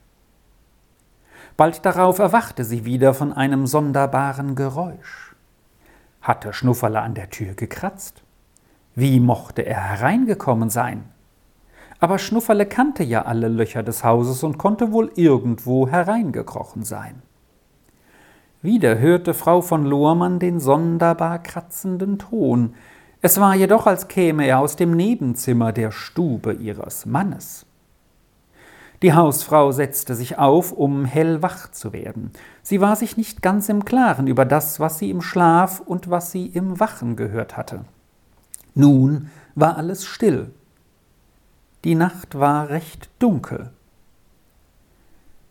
Bald 1.58 1.86
darauf 1.86 2.20
erwachte 2.20 2.64
sie 2.64 2.86
wieder 2.86 3.16
von 3.16 3.34
einem 3.34 3.66
sonderbaren 3.66 4.56
Geräusch. 4.56 5.36
Hatte 6.22 6.54
Schnufferle 6.54 7.02
an 7.02 7.16
der 7.16 7.30
Tür 7.30 7.56
gekratzt? 7.56 8.24
Wie 8.94 9.20
mochte 9.20 9.64
er 9.64 9.82
hereingekommen 9.82 10.70
sein? 10.70 11.06
Aber 12.00 12.20
Schnufferle 12.20 12.66
kannte 12.66 13.04
ja 13.04 13.24
alle 13.24 13.48
Löcher 13.48 13.84
des 13.84 14.04
Hauses 14.04 14.44
und 14.44 14.58
konnte 14.58 14.92
wohl 14.92 15.12
irgendwo 15.16 15.88
hereingekrochen 15.88 16.84
sein. 16.84 17.22
Wieder 18.62 19.00
hörte 19.00 19.34
Frau 19.34 19.62
von 19.62 19.86
Lohrmann 19.86 20.40
den 20.40 20.60
sonderbar 20.60 21.40
kratzenden 21.40 22.20
Ton. 22.20 22.74
Es 23.22 23.40
war 23.40 23.56
jedoch, 23.56 23.86
als 23.86 24.08
käme 24.08 24.46
er 24.48 24.60
aus 24.60 24.76
dem 24.76 24.96
Nebenzimmer 24.96 25.72
der 25.72 25.92
Stube 25.92 26.54
ihres 26.54 27.06
Mannes. 27.06 27.67
Die 29.04 29.14
Hausfrau 29.14 29.72
setzte 29.72 30.16
sich 30.16 30.40
auf, 30.40 30.72
um 30.72 31.06
hellwach 31.06 31.72
zu 31.72 31.94
werden. 31.94 32.32
Sie 32.64 32.82
war 32.82 32.96
sich 32.96 33.16
nicht 33.16 33.44
ganz 33.44 33.70
im 33.70 33.86
Klaren 33.86 34.26
über 34.26 34.44
das, 34.44 34.80
was 34.80 34.98
sie 34.98 35.12
im 35.12 35.22
Schlaf 35.22 35.80
und 35.82 36.10
was 36.10 36.32
sie 36.32 36.48
im 36.48 36.80
Wachen 36.80 37.16
gehört 37.16 37.58
hatte. 37.58 37.86
Nun 38.74 39.30
war 39.54 39.78
alles 39.78 40.06
still. 40.06 40.52
Die 41.84 41.96
Nacht 41.96 42.40
war 42.40 42.70
recht 42.70 43.10
dunkel. 43.20 43.70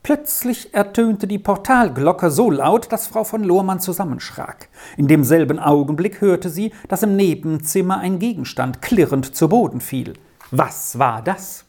Plötzlich 0.02 0.72
ertönte 0.74 1.26
die 1.26 1.38
Portalglocke 1.38 2.30
so 2.30 2.50
laut, 2.50 2.92
dass 2.92 3.08
Frau 3.08 3.24
von 3.24 3.42
Lohrmann 3.42 3.80
zusammenschrak. 3.80 4.68
In 4.96 5.08
demselben 5.08 5.58
Augenblick 5.58 6.20
hörte 6.20 6.48
sie, 6.48 6.72
dass 6.88 7.02
im 7.02 7.16
Nebenzimmer 7.16 7.98
ein 7.98 8.20
Gegenstand 8.20 8.82
klirrend 8.82 9.34
zu 9.34 9.48
Boden 9.48 9.80
fiel. 9.80 10.14
Was 10.52 10.98
war 11.00 11.22
das? 11.22 11.65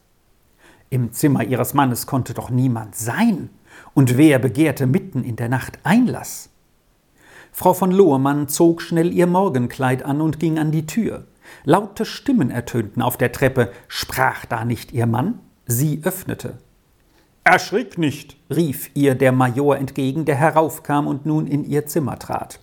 Im 0.90 1.12
Zimmer 1.12 1.44
ihres 1.44 1.74
Mannes 1.74 2.08
konnte 2.08 2.34
doch 2.34 2.50
niemand 2.50 2.96
sein. 2.96 3.50
Und 3.94 4.18
wer 4.18 4.40
begehrte 4.40 4.88
mitten 4.88 5.24
in 5.24 5.36
der 5.36 5.50
Nacht 5.50 5.80
Einlass? 5.84 6.50
Frau 7.52 7.74
von 7.74 7.92
Lohrmann 7.92 8.48
zog 8.48 8.82
schnell 8.82 9.14
ihr 9.14 9.28
Morgenkleid 9.28 10.04
an 10.04 10.22
und 10.22 10.40
ging 10.40 10.60
an 10.60 10.72
die 10.72 10.86
Tür. 10.86 11.26
Laute 11.64 12.06
Stimmen 12.06 12.52
ertönten 12.52 13.02
auf 13.02 13.18
der 13.18 13.32
Treppe. 13.32 13.72
Sprach 13.88 14.46
da 14.46 14.64
nicht 14.64 14.94
ihr 14.94 15.08
Mann? 15.08 15.40
Sie 15.66 16.02
öffnete. 16.04 16.60
Erschrick 17.44 17.98
nicht, 17.98 18.38
rief 18.54 18.92
ihr 18.94 19.16
der 19.16 19.32
Major 19.32 19.78
entgegen, 19.78 20.26
der 20.26 20.36
heraufkam 20.36 21.08
und 21.08 21.26
nun 21.26 21.48
in 21.48 21.64
ihr 21.64 21.86
Zimmer 21.86 22.20
trat. 22.20 22.60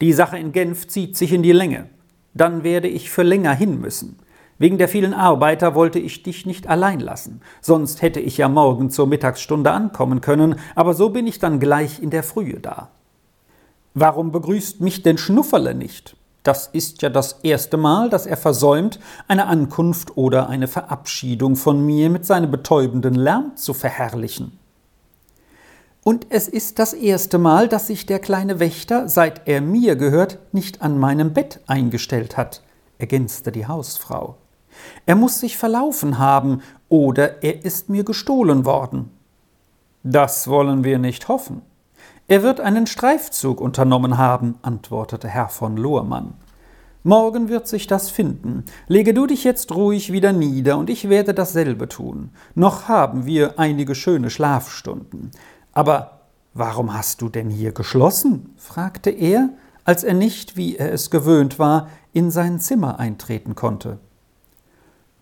Die 0.00 0.12
Sache 0.12 0.38
in 0.38 0.52
Genf 0.52 0.88
zieht 0.88 1.16
sich 1.16 1.32
in 1.32 1.42
die 1.42 1.52
Länge. 1.52 1.88
Dann 2.34 2.62
werde 2.62 2.88
ich 2.88 3.10
für 3.10 3.22
länger 3.22 3.52
hin 3.52 3.80
müssen. 3.80 4.18
Wegen 4.58 4.76
der 4.76 4.88
vielen 4.88 5.14
Arbeiter 5.14 5.74
wollte 5.74 6.00
ich 6.00 6.24
dich 6.24 6.44
nicht 6.44 6.66
allein 6.66 6.98
lassen, 6.98 7.40
sonst 7.60 8.02
hätte 8.02 8.18
ich 8.18 8.36
ja 8.38 8.48
morgen 8.48 8.90
zur 8.90 9.06
Mittagsstunde 9.06 9.70
ankommen 9.70 10.20
können, 10.20 10.56
aber 10.74 10.94
so 10.94 11.10
bin 11.10 11.28
ich 11.28 11.38
dann 11.38 11.60
gleich 11.60 12.02
in 12.02 12.10
der 12.10 12.24
Frühe 12.24 12.58
da. 12.58 12.90
Warum 13.94 14.32
begrüßt 14.32 14.80
mich 14.80 15.02
denn 15.02 15.16
Schnufferle 15.16 15.74
nicht? 15.74 16.16
Das 16.42 16.66
ist 16.66 17.02
ja 17.02 17.08
das 17.08 17.40
erste 17.42 17.76
Mal, 17.76 18.10
dass 18.10 18.26
er 18.26 18.36
versäumt, 18.36 18.98
eine 19.28 19.46
Ankunft 19.46 20.16
oder 20.16 20.48
eine 20.48 20.66
Verabschiedung 20.66 21.56
von 21.56 21.84
mir 21.84 22.10
mit 22.10 22.26
seinem 22.26 22.50
betäubenden 22.50 23.14
Lärm 23.14 23.56
zu 23.56 23.74
verherrlichen. 23.74 24.58
Und 26.02 26.26
es 26.30 26.48
ist 26.48 26.78
das 26.78 26.94
erste 26.94 27.38
Mal, 27.38 27.68
dass 27.68 27.88
sich 27.88 28.06
der 28.06 28.18
kleine 28.18 28.60
Wächter, 28.60 29.08
seit 29.08 29.46
er 29.46 29.60
mir 29.60 29.94
gehört, 29.94 30.38
nicht 30.52 30.80
an 30.80 30.98
meinem 30.98 31.34
Bett 31.34 31.60
eingestellt 31.66 32.36
hat, 32.36 32.62
ergänzte 32.98 33.52
die 33.52 33.66
Hausfrau. 33.66 34.36
Er 35.06 35.16
muss 35.16 35.40
sich 35.40 35.56
verlaufen 35.56 36.18
haben 36.18 36.62
oder 36.88 37.42
er 37.42 37.64
ist 37.64 37.88
mir 37.88 38.04
gestohlen 38.04 38.64
worden. 38.64 39.10
Das 40.02 40.48
wollen 40.48 40.84
wir 40.84 40.98
nicht 40.98 41.28
hoffen. 41.28 41.62
Er 42.28 42.42
wird 42.42 42.60
einen 42.60 42.86
Streifzug 42.86 43.60
unternommen 43.60 44.18
haben, 44.18 44.56
antwortete 44.62 45.28
Herr 45.28 45.48
von 45.48 45.76
Lohrmann. 45.76 46.34
Morgen 47.02 47.48
wird 47.48 47.66
sich 47.66 47.86
das 47.86 48.10
finden. 48.10 48.64
Lege 48.86 49.14
du 49.14 49.26
dich 49.26 49.44
jetzt 49.44 49.74
ruhig 49.74 50.12
wieder 50.12 50.32
nieder, 50.32 50.76
und 50.76 50.90
ich 50.90 51.08
werde 51.08 51.32
dasselbe 51.32 51.88
tun. 51.88 52.30
Noch 52.54 52.88
haben 52.88 53.24
wir 53.24 53.58
einige 53.58 53.94
schöne 53.94 54.28
Schlafstunden. 54.28 55.30
Aber 55.72 56.20
warum 56.54 56.92
hast 56.92 57.22
du 57.22 57.28
denn 57.28 57.48
hier 57.48 57.72
geschlossen? 57.72 58.52
fragte 58.56 59.10
er, 59.10 59.48
als 59.84 60.04
er 60.04 60.12
nicht, 60.12 60.56
wie 60.58 60.76
er 60.76 60.92
es 60.92 61.10
gewöhnt 61.10 61.58
war, 61.58 61.88
in 62.12 62.30
sein 62.30 62.60
Zimmer 62.60 62.98
eintreten 62.98 63.54
konnte. 63.54 63.98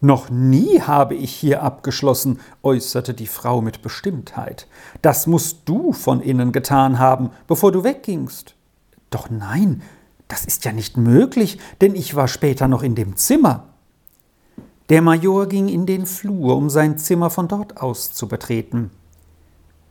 Noch 0.00 0.29
nie 0.29 0.81
habe 0.81 1.15
ich 1.15 1.35
hier 1.35 1.62
abgeschlossen, 1.62 2.38
äußerte 2.62 3.15
die 3.15 3.26
Frau 3.26 3.62
mit 3.62 3.81
Bestimmtheit. 3.81 4.67
Das 5.00 5.26
musst 5.26 5.61
du 5.65 5.93
von 5.93 6.21
innen 6.21 6.53
getan 6.53 6.99
haben, 6.99 7.31
bevor 7.47 7.73
du 7.73 7.83
weggingst. 7.83 8.55
Doch 9.11 9.31
nein, 9.31 9.83
das 10.29 10.45
ist 10.45 10.65
ja 10.65 10.73
nicht 10.73 10.97
möglich, 10.97 11.59
denn 11.81 11.95
ich 11.95 12.15
war 12.15 12.29
später 12.29 12.69
noch 12.69 12.83
in 12.83 12.95
dem 12.95 13.17
Zimmer. 13.17 13.65
Der 14.88 15.03
Major 15.03 15.47
ging 15.47 15.69
in 15.69 15.87
den 15.87 16.07
Flur, 16.07 16.57
um 16.57 16.69
sein 16.69 16.99
Zimmer 16.99 17.31
von 17.31 17.49
dort 17.49 17.79
aus 17.79 18.12
zu 18.12 18.29
betreten. 18.29 18.91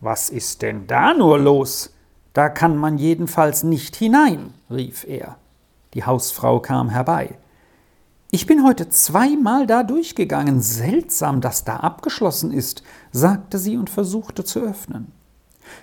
Was 0.01 0.29
ist 0.29 0.61
denn 0.61 0.87
da 0.87 1.13
nur 1.13 1.39
los? 1.39 1.93
Da 2.33 2.49
kann 2.49 2.77
man 2.77 2.97
jedenfalls 2.97 3.63
nicht 3.63 3.95
hinein, 3.95 4.53
rief 4.69 5.05
er. 5.07 5.37
Die 5.93 6.03
Hausfrau 6.03 6.59
kam 6.59 6.89
herbei. 6.89 7.37
Ich 8.35 8.47
bin 8.47 8.65
heute 8.65 8.89
zweimal 8.89 9.65
da 9.65 9.83
durchgegangen. 9.83 10.59
Seltsam, 10.59 11.39
dass 11.39 11.63
da 11.63 11.77
abgeschlossen 11.77 12.51
ist, 12.51 12.83
sagte 13.13 13.57
sie 13.57 13.77
und 13.77 13.89
versuchte 13.89 14.43
zu 14.43 14.59
öffnen. 14.59 15.13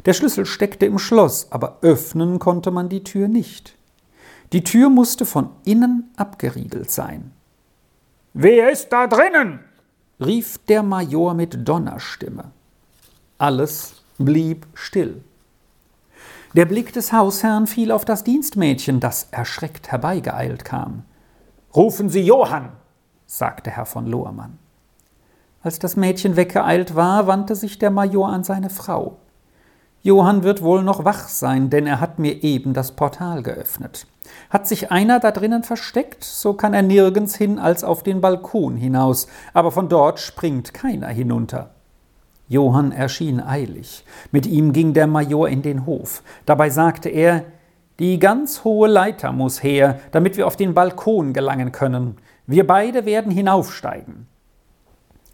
Der 0.04 0.12
Schlüssel 0.12 0.44
steckte 0.44 0.84
im 0.84 0.98
Schloss, 0.98 1.50
aber 1.50 1.78
öffnen 1.80 2.38
konnte 2.38 2.70
man 2.70 2.90
die 2.90 3.04
Tür 3.04 3.26
nicht. 3.26 3.78
Die 4.52 4.62
Tür 4.62 4.90
musste 4.90 5.24
von 5.24 5.48
innen 5.64 6.10
abgeriegelt 6.16 6.90
sein. 6.90 7.32
Wer 8.34 8.70
ist 8.70 8.90
da 8.90 9.06
drinnen? 9.06 9.60
rief 10.20 10.58
der 10.68 10.82
Major 10.82 11.32
mit 11.32 11.66
Donnerstimme. 11.66 12.50
Alles 13.38 13.94
blieb 14.18 14.66
still. 14.74 15.24
Der 16.54 16.66
Blick 16.66 16.92
des 16.92 17.14
Hausherrn 17.14 17.66
fiel 17.66 17.90
auf 17.90 18.04
das 18.04 18.24
Dienstmädchen, 18.24 19.00
das 19.00 19.28
erschreckt 19.30 19.90
herbeigeeilt 19.90 20.66
kam. 20.66 21.04
Rufen 21.74 22.10
Sie 22.10 22.20
Johann, 22.20 22.68
sagte 23.24 23.70
Herr 23.70 23.86
von 23.86 24.06
Lohrmann. 24.06 24.58
Als 25.62 25.78
das 25.78 25.96
Mädchen 25.96 26.36
weggeeilt 26.36 26.96
war, 26.96 27.26
wandte 27.26 27.54
sich 27.56 27.78
der 27.78 27.90
Major 27.90 28.28
an 28.28 28.44
seine 28.44 28.68
Frau. 28.68 29.16
Johann 30.02 30.42
wird 30.42 30.60
wohl 30.60 30.82
noch 30.82 31.06
wach 31.06 31.28
sein, 31.28 31.70
denn 31.70 31.86
er 31.86 31.98
hat 31.98 32.18
mir 32.18 32.42
eben 32.42 32.74
das 32.74 32.92
Portal 32.92 33.42
geöffnet. 33.42 34.06
Hat 34.50 34.66
sich 34.66 34.90
einer 34.90 35.18
da 35.18 35.30
drinnen 35.30 35.62
versteckt, 35.62 36.24
so 36.24 36.52
kann 36.52 36.74
er 36.74 36.82
nirgends 36.82 37.36
hin 37.36 37.58
als 37.58 37.84
auf 37.84 38.02
den 38.02 38.20
Balkon 38.20 38.76
hinaus, 38.76 39.26
aber 39.54 39.70
von 39.70 39.88
dort 39.88 40.20
springt 40.20 40.74
keiner 40.74 41.08
hinunter. 41.08 41.70
Johann 42.48 42.92
erschien 42.92 43.40
eilig. 43.40 44.04
Mit 44.30 44.44
ihm 44.44 44.74
ging 44.74 44.92
der 44.92 45.06
Major 45.06 45.48
in 45.48 45.62
den 45.62 45.86
Hof. 45.86 46.22
Dabei 46.44 46.68
sagte 46.68 47.08
er, 47.08 47.44
die 47.98 48.18
ganz 48.18 48.64
hohe 48.64 48.88
Leiter 48.88 49.32
muss 49.32 49.62
her, 49.62 50.00
damit 50.10 50.36
wir 50.36 50.46
auf 50.46 50.56
den 50.56 50.74
Balkon 50.74 51.32
gelangen 51.32 51.72
können. 51.72 52.16
Wir 52.46 52.66
beide 52.66 53.04
werden 53.04 53.30
hinaufsteigen. 53.30 54.26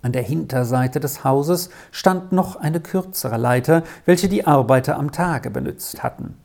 An 0.02 0.12
der 0.12 0.22
Hinterseite 0.22 1.00
des 1.00 1.24
Hauses 1.24 1.70
stand 1.90 2.32
noch 2.32 2.56
eine 2.56 2.80
kürzere 2.80 3.36
Leiter, 3.36 3.82
welche 4.04 4.28
die 4.28 4.46
Arbeiter 4.46 4.96
am 4.96 5.10
Tage 5.10 5.50
benützt 5.50 6.02
hatten. 6.02 6.36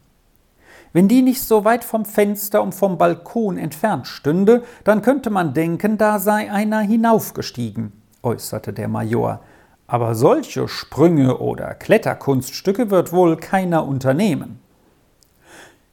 Wenn 0.91 1.07
die 1.07 1.23
nicht 1.23 1.41
so 1.41 1.65
weit 1.65 1.83
vom 1.83 2.05
Fenster 2.05 2.61
und 2.61 2.73
vom 2.73 2.97
Balkon 2.97 3.57
entfernt 3.57 4.07
stünde, 4.07 4.63
dann 4.83 5.01
könnte 5.01 5.31
man 5.31 5.53
denken, 5.53 5.97
da 5.97 6.19
sei 6.19 6.51
einer 6.51 6.81
hinaufgestiegen, 6.81 7.91
äußerte 8.21 8.73
der 8.73 8.87
Major. 8.87 9.41
Aber 9.87 10.15
solche 10.15 10.67
Sprünge 10.67 11.39
oder 11.39 11.73
Kletterkunststücke 11.73 12.89
wird 12.91 13.11
wohl 13.11 13.37
keiner 13.37 13.85
unternehmen. 13.85 14.59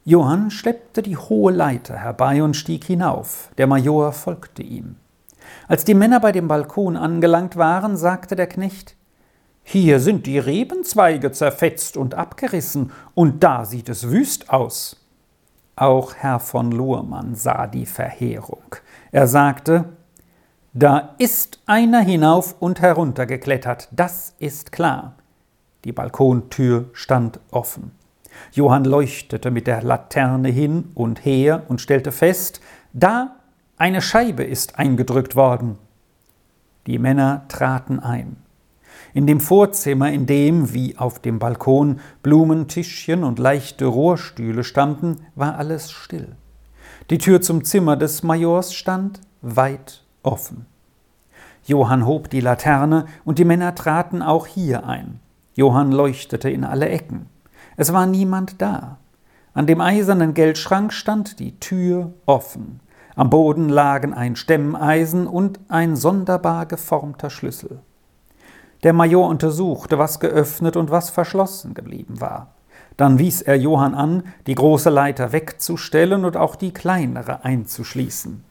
Johann 0.04 0.50
schleppte 0.50 1.02
die 1.02 1.16
hohe 1.16 1.52
Leiter 1.52 1.96
herbei 1.96 2.42
und 2.42 2.56
stieg 2.56 2.84
hinauf. 2.84 3.50
Der 3.58 3.66
Major 3.66 4.12
folgte 4.12 4.62
ihm. 4.62 4.96
Als 5.68 5.84
die 5.84 5.94
Männer 5.94 6.20
bei 6.20 6.32
dem 6.32 6.48
Balkon 6.48 6.96
angelangt 6.96 7.56
waren, 7.56 7.96
sagte 7.96 8.34
der 8.34 8.46
Knecht 8.46 8.96
Hier 9.62 10.00
sind 10.00 10.26
die 10.26 10.38
Rebenzweige 10.38 11.32
zerfetzt 11.32 11.96
und 11.96 12.14
abgerissen, 12.14 12.92
und 13.14 13.44
da 13.44 13.64
sieht 13.64 13.88
es 13.88 14.08
wüst 14.10 14.50
aus. 14.50 14.96
Auch 15.76 16.14
Herr 16.14 16.40
von 16.40 16.72
Lohrmann 16.72 17.34
sah 17.34 17.66
die 17.66 17.86
Verheerung. 17.86 18.76
Er 19.12 19.26
sagte 19.26 19.84
Da 20.72 21.14
ist 21.18 21.60
einer 21.66 22.00
hinauf 22.00 22.56
und 22.58 22.80
herunter 22.80 23.26
geklettert, 23.26 23.88
das 23.90 24.34
ist 24.38 24.72
klar. 24.72 25.14
Die 25.84 25.92
Balkontür 25.92 26.90
stand 26.92 27.40
offen. 27.50 27.92
Johann 28.52 28.84
leuchtete 28.84 29.50
mit 29.50 29.66
der 29.66 29.82
Laterne 29.82 30.48
hin 30.48 30.90
und 30.94 31.24
her 31.24 31.64
und 31.68 31.80
stellte 31.80 32.12
fest, 32.12 32.60
da 32.92 33.36
eine 33.76 34.02
Scheibe 34.02 34.42
ist 34.42 34.78
eingedrückt 34.78 35.36
worden. 35.36 35.78
Die 36.86 36.98
Männer 36.98 37.44
traten 37.48 38.00
ein. 38.00 38.36
In 39.14 39.26
dem 39.26 39.40
Vorzimmer, 39.40 40.12
in 40.12 40.26
dem, 40.26 40.72
wie 40.74 40.96
auf 40.98 41.18
dem 41.18 41.38
Balkon, 41.38 42.00
Blumentischchen 42.22 43.24
und 43.24 43.38
leichte 43.38 43.86
Rohrstühle 43.86 44.64
standen, 44.64 45.18
war 45.34 45.56
alles 45.56 45.90
still. 45.90 46.36
Die 47.10 47.18
Tür 47.18 47.40
zum 47.40 47.64
Zimmer 47.64 47.96
des 47.96 48.22
Majors 48.22 48.74
stand 48.74 49.20
weit 49.42 50.04
offen. 50.22 50.66
Johann 51.64 52.06
hob 52.06 52.30
die 52.30 52.40
Laterne 52.40 53.06
und 53.24 53.38
die 53.38 53.44
Männer 53.44 53.74
traten 53.74 54.22
auch 54.22 54.46
hier 54.46 54.86
ein. 54.86 55.20
Johann 55.54 55.92
leuchtete 55.92 56.50
in 56.50 56.64
alle 56.64 56.88
Ecken. 56.88 57.26
Es 57.80 57.94
war 57.94 58.04
niemand 58.04 58.60
da. 58.60 58.98
An 59.54 59.66
dem 59.66 59.80
eisernen 59.80 60.34
Geldschrank 60.34 60.92
stand 60.92 61.38
die 61.38 61.58
Tür 61.60 62.12
offen. 62.26 62.80
Am 63.16 63.30
Boden 63.30 63.70
lagen 63.70 64.12
ein 64.12 64.36
Stemmeisen 64.36 65.26
und 65.26 65.58
ein 65.68 65.96
sonderbar 65.96 66.66
geformter 66.66 67.30
Schlüssel. 67.30 67.78
Der 68.82 68.92
Major 68.92 69.26
untersuchte, 69.26 69.98
was 69.98 70.20
geöffnet 70.20 70.76
und 70.76 70.90
was 70.90 71.08
verschlossen 71.08 71.72
geblieben 71.72 72.20
war. 72.20 72.48
Dann 72.98 73.18
wies 73.18 73.40
er 73.40 73.56
Johann 73.56 73.94
an, 73.94 74.24
die 74.46 74.56
große 74.56 74.90
Leiter 74.90 75.32
wegzustellen 75.32 76.26
und 76.26 76.36
auch 76.36 76.56
die 76.56 76.74
kleinere 76.74 77.46
einzuschließen. 77.46 78.44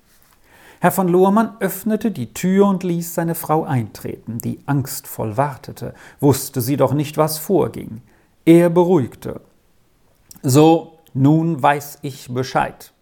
Herr 0.80 0.92
von 0.92 1.08
Lohrmann 1.08 1.52
öffnete 1.60 2.10
die 2.10 2.34
Tür 2.34 2.66
und 2.66 2.82
ließ 2.82 3.14
seine 3.14 3.36
Frau 3.36 3.64
eintreten, 3.64 4.40
die 4.40 4.58
angstvoll 4.66 5.38
wartete, 5.38 5.94
wusste 6.20 6.62
sie 6.62 6.78
doch 6.78 6.94
nicht, 6.94 7.20
was 7.20 7.38
vorging. 7.38 8.02
Er 8.46 8.70
beruhigte. 8.70 9.42
So, 10.42 11.00
nun 11.14 11.62
weiß 11.62 12.00
ich 12.02 12.34
Bescheid. 12.34 12.94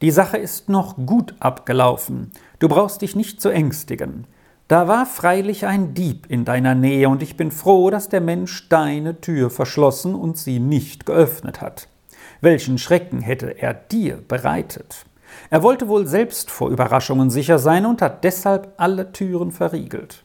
Die 0.00 0.12
Sache 0.12 0.36
ist 0.38 0.68
noch 0.68 0.96
gut 1.04 1.34
abgelaufen. 1.40 2.30
Du 2.60 2.68
brauchst 2.68 3.02
dich 3.02 3.16
nicht 3.16 3.40
zu 3.40 3.48
ängstigen. 3.48 4.26
Da 4.68 4.86
war 4.86 5.06
freilich 5.06 5.66
ein 5.66 5.94
Dieb 5.94 6.26
in 6.28 6.44
deiner 6.44 6.74
Nähe, 6.74 7.08
und 7.08 7.22
ich 7.22 7.36
bin 7.36 7.50
froh, 7.50 7.90
dass 7.90 8.08
der 8.08 8.20
Mensch 8.20 8.68
deine 8.68 9.20
Tür 9.20 9.50
verschlossen 9.50 10.14
und 10.14 10.38
sie 10.38 10.60
nicht 10.60 11.06
geöffnet 11.06 11.60
hat. 11.60 11.88
Welchen 12.40 12.78
Schrecken 12.78 13.20
hätte 13.20 13.58
er 13.58 13.74
dir 13.74 14.18
bereitet? 14.28 15.06
Er 15.50 15.62
wollte 15.62 15.88
wohl 15.88 16.06
selbst 16.06 16.50
vor 16.50 16.70
Überraschungen 16.70 17.30
sicher 17.30 17.58
sein 17.58 17.84
und 17.84 18.00
hat 18.00 18.22
deshalb 18.22 18.74
alle 18.76 19.10
Türen 19.12 19.50
verriegelt. 19.50 20.22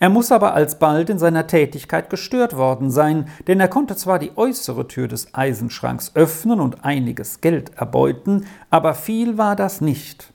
Er 0.00 0.10
muss 0.10 0.30
aber 0.30 0.54
alsbald 0.54 1.10
in 1.10 1.18
seiner 1.18 1.48
Tätigkeit 1.48 2.08
gestört 2.08 2.56
worden 2.56 2.90
sein, 2.90 3.28
denn 3.48 3.58
er 3.58 3.68
konnte 3.68 3.96
zwar 3.96 4.20
die 4.20 4.36
äußere 4.36 4.86
Tür 4.86 5.08
des 5.08 5.34
Eisenschranks 5.34 6.12
öffnen 6.14 6.60
und 6.60 6.84
einiges 6.84 7.40
Geld 7.40 7.72
erbeuten, 7.76 8.46
aber 8.70 8.94
viel 8.94 9.38
war 9.38 9.56
das 9.56 9.80
nicht. 9.80 10.32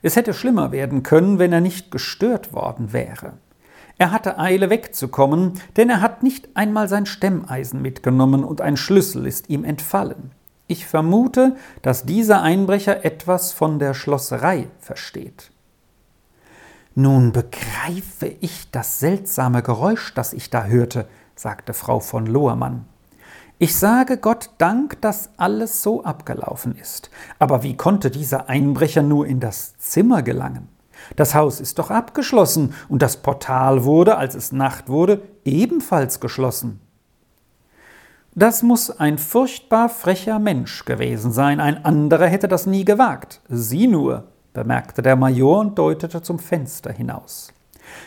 Es 0.00 0.16
hätte 0.16 0.32
schlimmer 0.32 0.72
werden 0.72 1.02
können, 1.02 1.38
wenn 1.38 1.52
er 1.52 1.60
nicht 1.60 1.90
gestört 1.90 2.54
worden 2.54 2.92
wäre. 2.92 3.34
Er 3.98 4.10
hatte 4.10 4.38
Eile 4.38 4.70
wegzukommen, 4.70 5.60
denn 5.76 5.90
er 5.90 6.00
hat 6.00 6.22
nicht 6.22 6.48
einmal 6.54 6.88
sein 6.88 7.04
Stemmeisen 7.04 7.82
mitgenommen 7.82 8.42
und 8.42 8.62
ein 8.62 8.78
Schlüssel 8.78 9.26
ist 9.26 9.50
ihm 9.50 9.64
entfallen. 9.64 10.32
Ich 10.66 10.86
vermute, 10.86 11.56
dass 11.82 12.04
dieser 12.04 12.40
Einbrecher 12.40 13.04
etwas 13.04 13.52
von 13.52 13.78
der 13.78 13.92
Schlosserei 13.92 14.68
versteht. 14.80 15.52
Nun 16.94 17.32
begreife 17.32 18.26
ich 18.40 18.70
das 18.70 19.00
seltsame 19.00 19.62
Geräusch, 19.62 20.12
das 20.14 20.32
ich 20.34 20.50
da 20.50 20.64
hörte, 20.64 21.06
sagte 21.34 21.72
Frau 21.72 22.00
von 22.00 22.26
Lohermann. 22.26 22.84
Ich 23.58 23.76
sage 23.76 24.18
Gott 24.18 24.50
Dank, 24.58 25.00
dass 25.00 25.30
alles 25.36 25.82
so 25.82 26.04
abgelaufen 26.04 26.76
ist. 26.76 27.10
Aber 27.38 27.62
wie 27.62 27.76
konnte 27.76 28.10
dieser 28.10 28.48
Einbrecher 28.48 29.02
nur 29.02 29.26
in 29.26 29.40
das 29.40 29.78
Zimmer 29.78 30.22
gelangen? 30.22 30.68
Das 31.16 31.34
Haus 31.34 31.60
ist 31.60 31.78
doch 31.78 31.90
abgeschlossen 31.90 32.74
und 32.88 33.02
das 33.02 33.16
Portal 33.18 33.84
wurde, 33.84 34.16
als 34.16 34.34
es 34.34 34.52
Nacht 34.52 34.88
wurde, 34.88 35.22
ebenfalls 35.44 36.20
geschlossen. 36.20 36.80
Das 38.34 38.62
muss 38.62 38.90
ein 38.90 39.18
furchtbar 39.18 39.88
frecher 39.88 40.38
Mensch 40.38 40.84
gewesen 40.84 41.32
sein, 41.32 41.60
ein 41.60 41.84
anderer 41.84 42.26
hätte 42.26 42.48
das 42.48 42.66
nie 42.66 42.84
gewagt. 42.84 43.40
Sieh 43.48 43.86
nur, 43.86 44.31
bemerkte 44.52 45.02
der 45.02 45.16
Major 45.16 45.60
und 45.60 45.78
deutete 45.78 46.22
zum 46.22 46.38
Fenster 46.38 46.92
hinaus. 46.92 47.52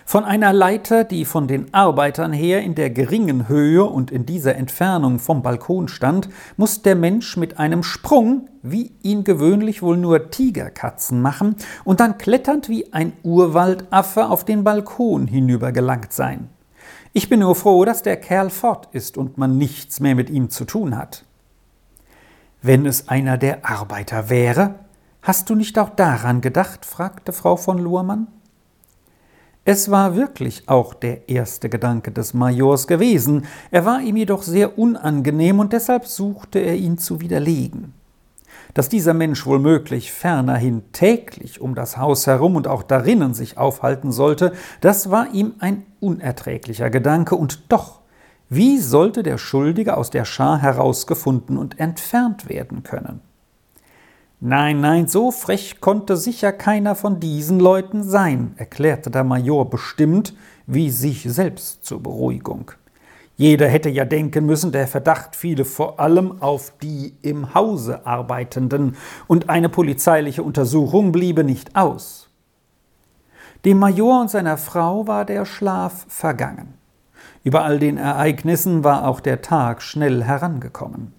Von 0.06 0.24
einer 0.24 0.54
Leiter, 0.54 1.04
die 1.04 1.26
von 1.26 1.48
den 1.48 1.74
Arbeitern 1.74 2.34
her 2.34 2.62
in 2.62 2.76
der 2.76 2.90
geringen 2.90 3.48
Höhe 3.48 3.84
und 3.84 4.12
in 4.12 4.26
dieser 4.26 4.56
Entfernung 4.56 5.20
vom 5.20 5.42
Balkon 5.42 5.88
stand, 5.88 6.30
muss 6.58 6.82
der 6.82 6.96
Mensch 6.96 7.38
mit 7.38 7.60
einem 7.60 7.84
Sprung, 7.84 8.50
wie 8.62 8.94
ihn 9.04 9.24
gewöhnlich 9.24 9.82
wohl 9.82 9.98
nur 9.98 10.30
Tigerkatzen 10.32 11.22
machen, 11.22 11.56
und 11.84 12.00
dann 12.00 12.18
kletternd 12.18 12.70
wie 12.70 12.94
ein 12.94 13.14
Urwaldaffe 13.24 14.28
auf 14.28 14.46
den 14.46 14.64
Balkon 14.64 15.28
hinübergelangt 15.28 16.14
sein. 16.14 16.50
Ich 17.14 17.30
bin 17.30 17.40
nur 17.40 17.56
froh, 17.56 17.86
dass 17.86 18.04
der 18.04 18.18
Kerl 18.18 18.50
fort 18.50 18.90
ist 18.92 19.18
und 19.18 19.38
man 19.38 19.58
nichts 19.58 20.00
mehr 20.00 20.16
mit 20.16 20.30
ihm 20.30 20.50
zu 20.50 20.66
tun 20.66 20.98
hat. 20.98 21.26
Wenn 22.62 22.86
es 22.86 23.10
einer 23.10 23.38
der 23.38 23.66
Arbeiter 23.66 24.30
wäre, 24.30 24.76
Hast 25.26 25.50
du 25.50 25.56
nicht 25.56 25.80
auch 25.80 25.90
daran 25.90 26.40
gedacht? 26.40 26.86
fragte 26.86 27.34
Frau 27.34 27.56
von 27.56 27.80
Luhrmann. 27.80 28.28
Es 29.64 29.90
war 29.90 30.16
wirklich 30.16 30.70
auch 30.70 30.94
der 30.94 31.30
erste 31.30 31.68
Gedanke 31.68 32.12
des 32.12 32.36
Majors 32.36 32.86
gewesen, 32.86 33.48
er 33.72 33.86
war 33.86 34.02
ihm 34.02 34.18
jedoch 34.18 34.44
sehr 34.44 34.78
unangenehm 34.78 35.58
und 35.58 35.74
deshalb 35.74 36.06
suchte 36.06 36.60
er 36.60 36.76
ihn 36.76 37.00
zu 37.00 37.22
widerlegen. 37.22 37.96
Dass 38.76 38.88
dieser 38.88 39.16
Mensch 39.16 39.48
womöglich 39.48 40.12
fernerhin 40.12 40.84
täglich 40.92 41.60
um 41.60 41.74
das 41.74 41.98
Haus 41.98 42.28
herum 42.28 42.56
und 42.56 42.68
auch 42.68 42.84
darinnen 42.84 43.34
sich 43.34 43.58
aufhalten 43.58 44.12
sollte, 44.12 44.54
das 44.82 45.10
war 45.10 45.34
ihm 45.34 45.56
ein 45.58 45.88
unerträglicher 46.02 46.92
Gedanke, 46.92 47.36
und 47.36 47.72
doch, 47.72 48.02
wie 48.48 48.78
sollte 48.78 49.24
der 49.24 49.40
Schuldige 49.40 49.98
aus 49.98 50.12
der 50.12 50.26
Schar 50.26 50.62
herausgefunden 50.62 51.58
und 51.58 51.80
entfernt 51.80 52.48
werden 52.48 52.84
können? 52.84 53.22
Nein, 54.41 54.82
nein, 54.82 55.08
so 55.08 55.32
frech 55.32 55.80
konnte 55.80 56.17
sicher 56.17 56.52
keiner 56.52 56.95
von 56.95 57.19
diesen 57.19 57.60
Leuten 57.60 58.04
sein, 58.04 58.54
erklärte 58.58 59.10
der 59.10 59.24
Major 59.24 59.69
bestimmt, 59.69 60.34
wie 60.67 60.89
sich 60.89 61.24
selbst 61.24 61.86
zur 61.86 62.04
Beruhigung. 62.04 62.71
Jeder 63.38 63.67
hätte 63.67 63.89
ja 63.89 64.06
denken 64.06 64.45
müssen, 64.45 64.71
der 64.71 64.88
Verdacht 64.88 65.36
fiele 65.36 65.65
vor 65.65 66.00
allem 66.00 66.41
auf 66.41 66.74
die 66.82 67.13
im 67.21 67.54
Hause 67.54 68.06
Arbeitenden, 68.06 68.95
und 69.28 69.50
eine 69.50 69.69
polizeiliche 69.69 70.43
Untersuchung 70.43 71.12
bliebe 71.12 71.43
nicht 71.43 71.76
aus. 71.76 72.30
Dem 73.63 73.80
Major 73.80 74.21
und 74.21 74.30
seiner 74.30 74.58
Frau 74.58 75.08
war 75.08 75.26
der 75.26 75.45
Schlaf 75.45 76.06
vergangen. 76.08 76.76
Über 77.43 77.63
all 77.63 77.80
den 77.80 77.98
Ereignissen 77.98 78.84
war 78.84 79.08
auch 79.08 79.19
der 79.19 79.41
Tag 79.41 79.82
schnell 79.82 80.24
herangekommen. 80.24 81.13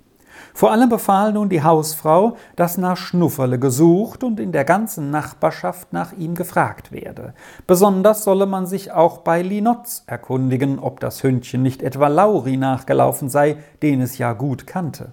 Vor 0.57 0.73
allem 0.73 0.89
befahl 0.89 1.35
nun 1.35 1.51
die 1.51 1.63
Hausfrau, 1.63 2.39
dass 2.57 2.79
nach 2.79 2.97
Schnufferle 2.97 3.59
gesucht 3.59 4.25
und 4.25 4.41
in 4.41 4.53
der 4.53 4.65
ganzen 4.65 5.11
Nachbarschaft 5.11 5.93
nach 5.93 6.15
ihm 6.15 6.35
gefragt 6.35 6.93
werde. 6.93 7.35
Besonders 7.67 8.25
solle 8.25 8.47
man 8.47 8.65
sich 8.65 8.91
auch 8.91 9.19
bei 9.19 9.43
Linotz 9.43 10.05
erkundigen, 10.07 10.79
ob 10.79 10.99
das 11.01 11.23
Hündchen 11.23 11.63
nicht 11.63 11.83
etwa 11.83 12.09
Lauri 12.09 12.57
nachgelaufen 12.57 13.29
sei, 13.29 13.59
den 13.83 14.01
es 14.01 14.17
ja 14.17 14.33
gut 14.33 14.67
kannte. 14.67 15.13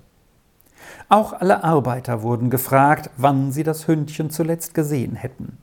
Auch 1.09 1.33
alle 1.33 1.61
Arbeiter 1.65 2.23
wurden 2.23 2.49
gefragt, 2.49 3.09
wann 3.17 3.51
sie 3.51 3.63
das 3.63 3.85
Hündchen 3.85 4.29
zuletzt 4.29 4.73
gesehen 4.73 5.15
hätten. 5.15 5.57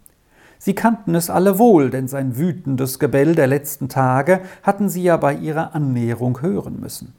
Sie 0.59 0.75
kannten 0.75 1.15
es 1.15 1.31
alle 1.31 1.59
wohl, 1.59 1.89
denn 1.89 2.07
sein 2.07 2.37
wütendes 2.37 2.99
Gebell 2.99 3.35
der 3.35 3.47
letzten 3.47 3.89
Tage 3.89 4.43
hatten 4.63 4.91
sie 4.91 5.05
ja 5.05 5.17
bei 5.17 5.33
ihrer 5.33 5.75
Annäherung 5.75 6.43
hören 6.43 6.79
müssen. 6.81 7.15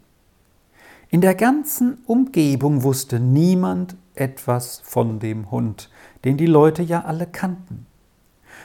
In 1.14 1.20
der 1.20 1.36
ganzen 1.36 1.98
Umgebung 2.06 2.84
wusste 2.84 3.20
niemand 3.20 3.98
etwas 4.16 4.80
von 4.82 5.20
dem 5.20 5.52
Hund, 5.52 5.90
den 6.24 6.38
die 6.38 6.46
Leute 6.46 6.84
ja 6.84 7.04
alle 7.04 7.28
kannten. 7.28 7.86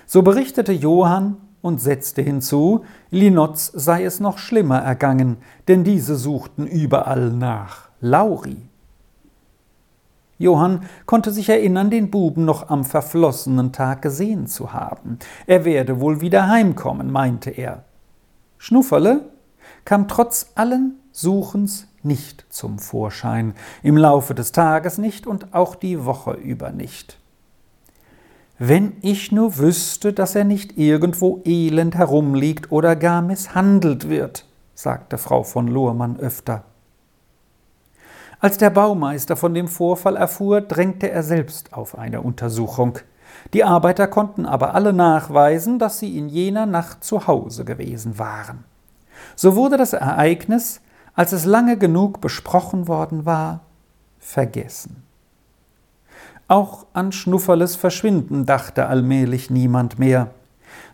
So 0.07 0.23
berichtete 0.23 0.71
Johann 0.71 1.39
und 1.61 1.81
setzte 1.81 2.23
hinzu, 2.23 2.85
Linotz 3.11 3.73
sei 3.75 4.05
es 4.05 4.21
noch 4.21 4.39
schlimmer 4.39 4.79
ergangen, 4.79 5.39
denn 5.67 5.83
diese 5.83 6.15
suchten 6.15 6.69
überall 6.69 7.33
nach 7.33 7.89
Lauri. 8.01 8.69
Johann 10.39 10.85
konnte 11.05 11.33
sich 11.33 11.49
erinnern, 11.49 11.91
den 11.91 12.13
Buben 12.13 12.45
noch 12.45 12.71
am 12.71 12.85
verflossenen 12.85 13.73
Tag 13.73 14.03
gesehen 14.03 14.47
zu 14.47 14.73
haben. 14.73 15.19
Er 15.49 15.65
werde 15.65 15.99
wohl 15.99 16.21
wieder 16.21 16.49
heimkommen, 16.49 17.11
meinte 17.11 17.51
er. 17.51 17.83
Schnufferle 18.57 19.31
kam 19.85 20.07
trotz 20.07 20.53
allen 20.55 21.01
Suchens 21.11 21.89
nicht 22.07 22.47
zum 22.49 22.79
Vorschein, 22.79 23.55
im 23.83 23.97
Laufe 23.97 24.35
des 24.35 24.53
Tages 24.53 24.99
nicht 24.99 25.27
und 25.27 25.53
auch 25.55 25.75
die 25.75 26.05
Woche 26.05 26.33
über 26.33 26.71
nicht. 26.71 27.19
Wenn 28.59 28.95
ich 29.03 29.33
nur 29.33 29.59
wüsste, 29.59 30.15
dass 30.15 30.35
er 30.35 30.45
nicht 30.45 30.79
irgendwo 30.79 31.43
elend 31.45 31.95
herumliegt 31.95 32.73
oder 32.73 32.97
gar 32.97 33.21
misshandelt 33.21 34.09
wird, 34.09 34.47
sagte 34.75 35.19
Frau 35.19 35.43
von 35.43 35.69
Lohrmann 35.69 36.19
öfter. 36.19 36.65
Als 38.41 38.57
der 38.59 38.71
Baumeister 38.71 39.37
von 39.37 39.53
dem 39.55 39.69
Vorfall 39.69 40.17
erfuhr, 40.17 40.61
drängte 40.61 41.11
er 41.11 41.23
selbst 41.23 41.73
auf 41.73 41.99
eine 41.99 42.23
Untersuchung. 42.23 42.99
Die 43.53 43.65
Arbeiter 43.65 44.07
konnten 44.07 44.47
aber 44.47 44.75
alle 44.75 44.93
nachweisen, 44.93 45.79
dass 45.79 45.99
sie 45.99 46.17
in 46.17 46.29
jener 46.29 46.67
Nacht 46.67 47.05
zu 47.05 47.27
Hause 47.27 47.65
gewesen 47.65 48.19
waren. 48.19 48.65
So 49.35 49.57
wurde 49.57 49.77
das 49.77 49.93
Ereignis, 49.93 50.81
als 51.17 51.33
es 51.33 51.45
lange 51.45 51.77
genug 51.77 52.21
besprochen 52.21 52.87
worden 52.87 53.27
war, 53.27 53.61
vergessen. 54.21 55.03
Auch 56.47 56.87
an 56.93 57.11
Schnufferles 57.11 57.75
Verschwinden 57.75 58.47
dachte 58.47 58.87
allmählich 58.87 59.51
niemand 59.51 59.99
mehr. 59.99 60.31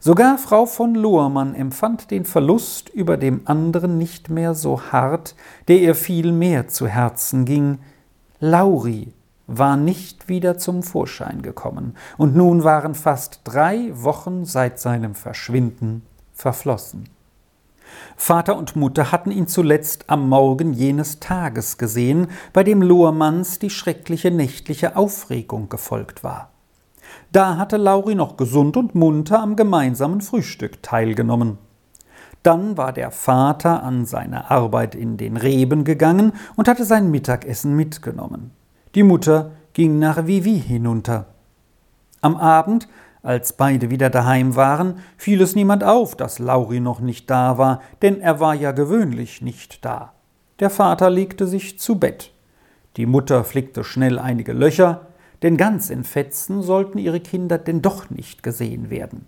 Sogar 0.01 0.39
Frau 0.39 0.65
von 0.65 0.95
Lohrmann 0.95 1.55
empfand 1.55 2.11
den 2.11 2.25
Verlust 2.25 2.89
über 2.89 3.17
dem 3.17 3.43
anderen 3.45 3.99
nicht 3.99 4.31
mehr 4.31 4.55
so 4.55 4.81
hart, 4.81 5.35
der 5.69 5.81
ihr 5.81 5.95
viel 5.95 6.33
mehr 6.33 6.69
zu 6.69 6.87
Herzen 6.87 7.45
ging. 7.45 7.79
Lauri 8.41 9.13
war 9.47 9.77
nicht 9.77 10.29
wieder 10.29 10.57
zum 10.57 10.83
Vorschein 10.83 11.43
gekommen, 11.43 11.95
und 12.17 12.35
nun 12.35 12.65
waren 12.65 12.95
fast 12.95 13.41
drei 13.45 13.91
Wochen 13.93 14.45
seit 14.45 14.79
seinem 14.79 15.15
Verschwinden 15.15 16.03
verflossen. 16.33 17.09
Vater 18.17 18.57
und 18.57 18.77
Mutter 18.77 19.13
hatten 19.13 19.31
ihn 19.31 19.47
zuletzt 19.47 20.05
am 20.09 20.29
Morgen 20.29 20.73
jenes 20.73 21.21
Tages 21.21 21.79
gesehen, 21.79 22.29
bei 22.53 22.65
dem 22.65 22.83
Lohrmanns 22.83 23.59
die 23.59 23.71
schreckliche 23.71 24.31
nächtliche 24.31 24.97
Aufregung 24.97 25.69
gefolgt 25.69 26.23
war. 26.23 26.51
Da 27.33 27.57
hatte 27.57 27.77
Lauri 27.77 28.15
noch 28.15 28.37
gesund 28.37 28.77
und 28.77 28.95
munter 28.95 29.41
am 29.41 29.57
gemeinsamen 29.57 30.21
Frühstück 30.21 30.83
teilgenommen. 30.83 31.59
Dann 32.43 32.77
war 32.77 32.93
der 32.93 33.11
Vater 33.11 33.83
an 33.83 34.05
seine 34.05 34.51
Arbeit 34.51 34.95
in 34.95 35.17
den 35.17 35.37
Reben 35.37 35.85
gegangen 35.85 36.33
und 36.57 36.69
hatte 36.69 36.85
sein 36.85 37.11
Mittagessen 37.11 37.77
mitgenommen. 37.77 38.51
Die 38.95 39.05
Mutter 39.05 39.53
ging 39.73 39.99
nach 39.99 40.27
Vivi 40.27 40.61
hinunter. 40.61 41.27
Am 42.21 42.37
Abend, 42.37 42.89
als 43.23 43.53
beide 43.53 43.91
wieder 43.91 44.11
daheim 44.11 44.57
waren, 44.57 44.99
fiel 45.17 45.41
es 45.43 45.55
niemand 45.55 45.85
auf, 45.85 46.17
dass 46.17 46.39
Lauri 46.39 46.81
noch 46.81 47.01
nicht 47.01 47.31
da 47.31 47.57
war, 47.57 47.81
denn 48.03 48.21
er 48.21 48.41
war 48.41 48.55
ja 48.55 48.73
gewöhnlich 48.73 49.43
nicht 49.43 49.85
da. 49.85 50.13
Der 50.59 50.71
Vater 50.71 51.09
legte 51.09 51.47
sich 51.47 51.79
zu 51.79 51.99
Bett. 51.99 52.33
Die 52.97 53.07
Mutter 53.07 53.45
flickte 53.45 53.85
schnell 53.85 54.19
einige 54.19 54.53
Löcher, 54.53 55.07
denn 55.43 55.57
ganz 55.57 55.91
in 55.91 56.05
Fetzen 56.05 56.63
sollten 56.63 56.99
ihre 56.99 57.21
Kinder 57.21 57.59
denn 57.59 57.83
doch 57.83 58.11
nicht 58.11 58.43
gesehen 58.43 58.91
werden. 58.91 59.27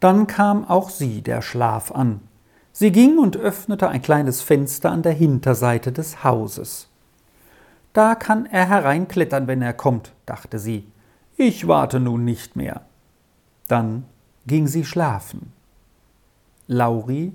Dann 0.00 0.26
kam 0.26 0.64
auch 0.64 0.90
sie 0.90 1.22
der 1.22 1.42
Schlaf 1.42 1.90
an. 1.92 2.20
Sie 2.72 2.92
ging 2.92 3.18
und 3.18 3.36
öffnete 3.36 3.88
ein 3.88 4.02
kleines 4.02 4.42
Fenster 4.42 4.90
an 4.90 5.02
der 5.02 5.12
Hinterseite 5.12 5.90
des 5.90 6.22
Hauses. 6.22 6.88
Da 7.92 8.14
kann 8.14 8.46
er 8.46 8.68
hereinklettern, 8.68 9.48
wenn 9.48 9.62
er 9.62 9.72
kommt, 9.72 10.12
dachte 10.26 10.58
sie. 10.58 10.86
Ich 11.36 11.66
warte 11.66 11.98
nun 11.98 12.24
nicht 12.24 12.54
mehr. 12.54 12.82
Dann 13.68 14.04
ging 14.46 14.66
sie 14.66 14.84
schlafen. 14.84 15.52
Lauri 16.66 17.32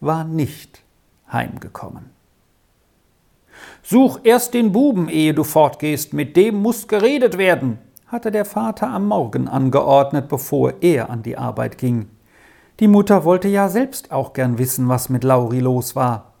war 0.00 0.24
nicht 0.24 0.82
heimgekommen. 1.30 2.10
Such 3.82 4.20
erst 4.24 4.54
den 4.54 4.72
Buben, 4.72 5.08
ehe 5.08 5.34
du 5.34 5.44
fortgehst, 5.44 6.12
mit 6.12 6.36
dem 6.36 6.56
muss 6.56 6.88
geredet 6.88 7.38
werden, 7.38 7.78
hatte 8.06 8.30
der 8.30 8.44
Vater 8.44 8.88
am 8.88 9.06
Morgen 9.06 9.48
angeordnet, 9.48 10.28
bevor 10.28 10.74
er 10.80 11.10
an 11.10 11.22
die 11.22 11.36
Arbeit 11.36 11.78
ging. 11.78 12.08
Die 12.80 12.88
Mutter 12.88 13.24
wollte 13.24 13.48
ja 13.48 13.68
selbst 13.68 14.12
auch 14.12 14.32
gern 14.32 14.58
wissen, 14.58 14.88
was 14.88 15.08
mit 15.08 15.24
Lauri 15.24 15.60
los 15.60 15.96
war. 15.96 16.32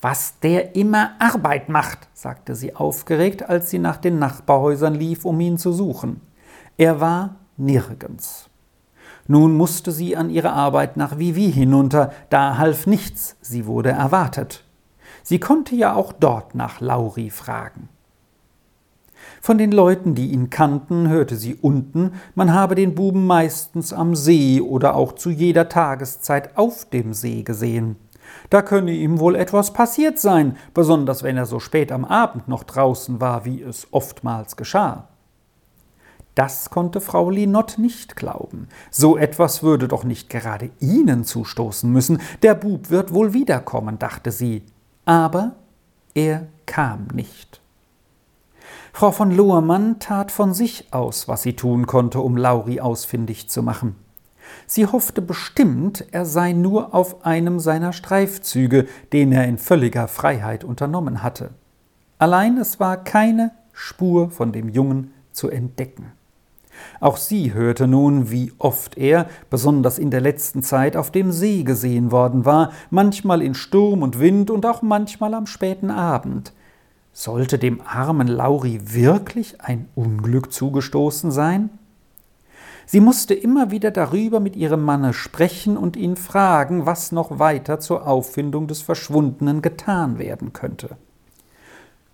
Was 0.00 0.38
der 0.40 0.74
immer 0.76 1.12
Arbeit 1.18 1.68
macht, 1.68 2.08
sagte 2.12 2.54
sie 2.54 2.74
aufgeregt, 2.74 3.48
als 3.48 3.70
sie 3.70 3.78
nach 3.78 3.96
den 3.96 4.18
Nachbarhäusern 4.18 4.94
lief, 4.94 5.24
um 5.24 5.40
ihn 5.40 5.56
zu 5.56 5.72
suchen. 5.72 6.20
Er 6.76 7.00
war 7.00 7.36
nirgends. 7.56 8.48
Nun 9.28 9.56
musste 9.56 9.90
sie 9.90 10.16
an 10.16 10.30
ihre 10.30 10.52
Arbeit 10.52 10.96
nach 10.96 11.18
Vivi 11.18 11.52
hinunter, 11.52 12.12
da 12.30 12.58
half 12.58 12.86
nichts, 12.86 13.36
sie 13.40 13.66
wurde 13.66 13.90
erwartet. 13.90 14.64
Sie 15.22 15.40
konnte 15.40 15.74
ja 15.74 15.94
auch 15.94 16.12
dort 16.12 16.54
nach 16.54 16.80
Lauri 16.80 17.30
fragen. 17.30 17.88
Von 19.40 19.58
den 19.58 19.72
Leuten, 19.72 20.14
die 20.14 20.32
ihn 20.32 20.50
kannten, 20.50 21.08
hörte 21.08 21.36
sie 21.36 21.56
unten, 21.56 22.12
man 22.34 22.52
habe 22.52 22.74
den 22.74 22.94
Buben 22.94 23.26
meistens 23.26 23.92
am 23.92 24.14
See 24.14 24.60
oder 24.60 24.94
auch 24.94 25.12
zu 25.12 25.30
jeder 25.30 25.68
Tageszeit 25.68 26.56
auf 26.56 26.84
dem 26.90 27.12
See 27.12 27.42
gesehen. 27.42 27.96
Da 28.50 28.62
könne 28.62 28.92
ihm 28.92 29.18
wohl 29.18 29.34
etwas 29.36 29.72
passiert 29.72 30.18
sein, 30.18 30.56
besonders 30.74 31.22
wenn 31.22 31.36
er 31.36 31.46
so 31.46 31.60
spät 31.60 31.92
am 31.92 32.04
Abend 32.04 32.48
noch 32.48 32.64
draußen 32.64 33.20
war, 33.20 33.44
wie 33.44 33.62
es 33.62 33.88
oftmals 33.92 34.56
geschah. 34.56 35.08
Das 36.36 36.70
konnte 36.70 37.00
Frau 37.00 37.30
Linott 37.30 37.78
nicht 37.78 38.14
glauben. 38.14 38.68
So 38.92 39.16
etwas 39.16 39.64
würde 39.64 39.88
doch 39.88 40.04
nicht 40.04 40.30
gerade 40.30 40.70
Ihnen 40.78 41.24
zustoßen 41.24 41.90
müssen. 41.90 42.20
Der 42.42 42.54
Bub 42.54 42.90
wird 42.90 43.12
wohl 43.12 43.32
wiederkommen, 43.32 43.98
dachte 43.98 44.30
sie 44.30 44.62
aber 45.06 45.52
er 46.14 46.48
kam 46.66 47.06
nicht. 47.14 47.62
Frau 48.92 49.12
von 49.12 49.30
Lohrmann 49.30 49.98
tat 49.98 50.32
von 50.32 50.52
sich 50.52 50.92
aus, 50.92 51.28
was 51.28 51.42
sie 51.42 51.54
tun 51.54 51.86
konnte, 51.86 52.20
um 52.20 52.36
Lauri 52.36 52.80
ausfindig 52.80 53.48
zu 53.48 53.62
machen. 53.62 53.96
Sie 54.66 54.86
hoffte 54.86 55.22
bestimmt, 55.22 56.06
er 56.12 56.24
sei 56.24 56.52
nur 56.52 56.94
auf 56.94 57.24
einem 57.24 57.60
seiner 57.60 57.92
Streifzüge, 57.92 58.86
den 59.12 59.32
er 59.32 59.46
in 59.46 59.58
völliger 59.58 60.08
Freiheit 60.08 60.64
unternommen 60.64 61.22
hatte. 61.22 61.50
Allein 62.18 62.58
es 62.58 62.80
war 62.80 62.96
keine 63.04 63.52
Spur 63.72 64.30
von 64.30 64.52
dem 64.52 64.68
Jungen 64.68 65.12
zu 65.32 65.50
entdecken. 65.50 66.12
Auch 67.00 67.16
sie 67.16 67.52
hörte 67.52 67.86
nun, 67.86 68.30
wie 68.30 68.52
oft 68.58 68.96
er, 68.96 69.26
besonders 69.50 69.98
in 69.98 70.10
der 70.10 70.20
letzten 70.20 70.62
Zeit, 70.62 70.96
auf 70.96 71.10
dem 71.10 71.32
See 71.32 71.62
gesehen 71.62 72.10
worden 72.10 72.44
war, 72.44 72.72
manchmal 72.90 73.42
in 73.42 73.54
Sturm 73.54 74.02
und 74.02 74.20
Wind 74.20 74.50
und 74.50 74.66
auch 74.66 74.82
manchmal 74.82 75.34
am 75.34 75.46
späten 75.46 75.90
Abend. 75.90 76.52
Sollte 77.12 77.58
dem 77.58 77.80
armen 77.80 78.28
Lauri 78.28 78.80
wirklich 78.84 79.60
ein 79.60 79.88
Unglück 79.94 80.52
zugestoßen 80.52 81.30
sein? 81.30 81.70
Sie 82.88 83.00
musste 83.00 83.34
immer 83.34 83.72
wieder 83.72 83.90
darüber 83.90 84.38
mit 84.38 84.54
ihrem 84.54 84.82
Manne 84.84 85.12
sprechen 85.12 85.76
und 85.76 85.96
ihn 85.96 86.16
fragen, 86.16 86.86
was 86.86 87.10
noch 87.10 87.38
weiter 87.38 87.80
zur 87.80 88.06
Auffindung 88.06 88.68
des 88.68 88.80
Verschwundenen 88.80 89.60
getan 89.60 90.18
werden 90.18 90.52
könnte. 90.52 90.96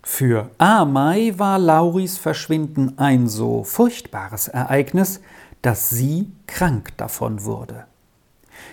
Für 0.05 0.51
Amai 0.59 1.33
war 1.37 1.61
Lauris 1.61 2.19
Verschwinden 2.19 2.99
ein 2.99 3.29
so 3.29 3.63
furchtbares 3.63 4.49
Ereignis, 4.49 5.21
dass 5.63 5.91
sie 5.91 6.33
krank 6.49 6.97
davon 6.97 7.45
wurde. 7.45 7.85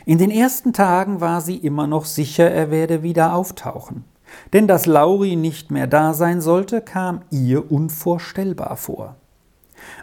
In 0.06 0.18
den 0.18 0.32
ersten 0.32 0.74
Tagen 0.74 1.22
war 1.22 1.42
sie 1.42 1.58
immer 1.58 1.86
noch 1.86 2.06
sicher, 2.06 2.50
er 2.50 2.72
werde 2.72 3.04
wieder 3.04 3.36
auftauchen. 3.36 4.06
Denn 4.54 4.68
dass 4.68 4.88
Lauri 4.88 5.36
nicht 5.36 5.70
mehr 5.70 5.86
da 5.86 6.14
sein 6.14 6.42
sollte, 6.42 6.82
kam 6.82 7.22
ihr 7.30 7.72
unvorstellbar 7.72 8.76
vor. 8.76 9.16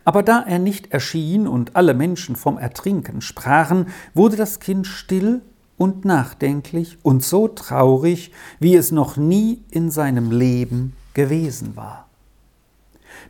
Aber 0.05 0.23
da 0.23 0.45
er 0.47 0.61
nicht 0.61 0.93
erschien 0.93 1.49
und 1.49 1.75
alle 1.75 1.95
Menschen 1.95 2.37
vom 2.37 2.57
Ertrinken 2.57 3.21
sprachen, 3.21 3.89
wurde 4.15 4.37
das 4.37 4.61
Kind 4.61 4.87
still 4.87 5.43
und 5.77 6.05
nachdenklich 6.05 6.99
und 7.03 7.25
so 7.25 7.49
traurig, 7.49 8.33
wie 8.61 8.77
es 8.77 8.93
noch 8.93 9.17
nie 9.17 9.65
in 9.71 9.91
seinem 9.91 10.31
Leben 10.31 10.95
gewesen 11.17 11.75
war. 11.75 12.07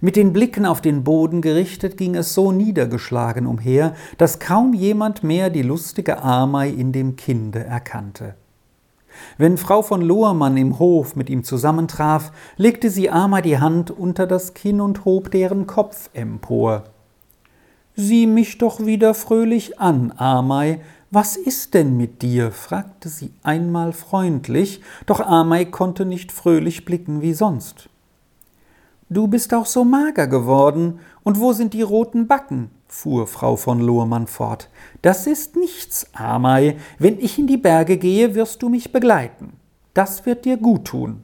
Mit 0.00 0.16
den 0.16 0.32
Blicken 0.32 0.66
auf 0.66 0.82
den 0.82 1.04
Boden 1.04 1.40
gerichtet 1.40 1.96
ging 1.96 2.16
es 2.16 2.34
so 2.34 2.52
niedergeschlagen 2.52 3.46
umher, 3.46 3.94
dass 4.18 4.40
kaum 4.40 4.74
jemand 4.74 5.22
mehr 5.22 5.48
die 5.48 5.62
lustige 5.62 6.22
Amei 6.22 6.68
in 6.68 6.92
dem 6.92 7.16
Kinde 7.16 7.64
erkannte. 7.64 8.34
Wenn 9.38 9.56
Frau 9.56 9.80
von 9.80 10.02
Lohrmann 10.02 10.56
im 10.56 10.78
Hof 10.78 11.16
mit 11.16 11.30
ihm 11.30 11.44
zusammentraf, 11.44 12.32
legte 12.56 12.90
sie 12.90 13.08
Amei 13.08 13.40
die 13.40 13.58
Hand 13.58 13.90
unter 13.90 14.26
das 14.26 14.52
Kinn 14.52 14.80
und 14.80 15.04
hob 15.04 15.30
deren 15.30 15.66
Kopf 15.66 16.10
empor. 16.12 16.84
Sieh 17.94 18.26
mich 18.26 18.58
doch 18.58 18.84
wieder 18.84 19.14
fröhlich 19.14 19.80
an, 19.80 20.12
Amei, 20.16 20.80
was 21.16 21.38
ist 21.38 21.72
denn 21.72 21.96
mit 21.96 22.20
dir? 22.20 22.52
fragte 22.52 23.08
sie 23.08 23.32
einmal 23.42 23.94
freundlich, 23.94 24.82
doch 25.06 25.20
Amei 25.20 25.64
konnte 25.64 26.04
nicht 26.04 26.30
fröhlich 26.30 26.84
blicken 26.84 27.22
wie 27.22 27.32
sonst. 27.32 27.88
Du 29.08 29.26
bist 29.26 29.54
auch 29.54 29.64
so 29.64 29.82
mager 29.82 30.26
geworden, 30.26 31.00
und 31.24 31.40
wo 31.40 31.54
sind 31.54 31.72
die 31.72 31.80
roten 31.80 32.26
Backen? 32.26 32.70
fuhr 32.86 33.26
Frau 33.26 33.56
von 33.56 33.80
Lohrmann 33.80 34.26
fort. 34.26 34.68
Das 35.00 35.26
ist 35.26 35.56
nichts, 35.56 36.06
Amei. 36.12 36.76
Wenn 36.98 37.18
ich 37.18 37.38
in 37.38 37.46
die 37.46 37.56
Berge 37.56 37.96
gehe, 37.96 38.34
wirst 38.34 38.60
du 38.60 38.68
mich 38.68 38.92
begleiten. 38.92 39.54
Das 39.94 40.26
wird 40.26 40.44
dir 40.44 40.58
gut 40.58 40.84
tun. 40.84 41.22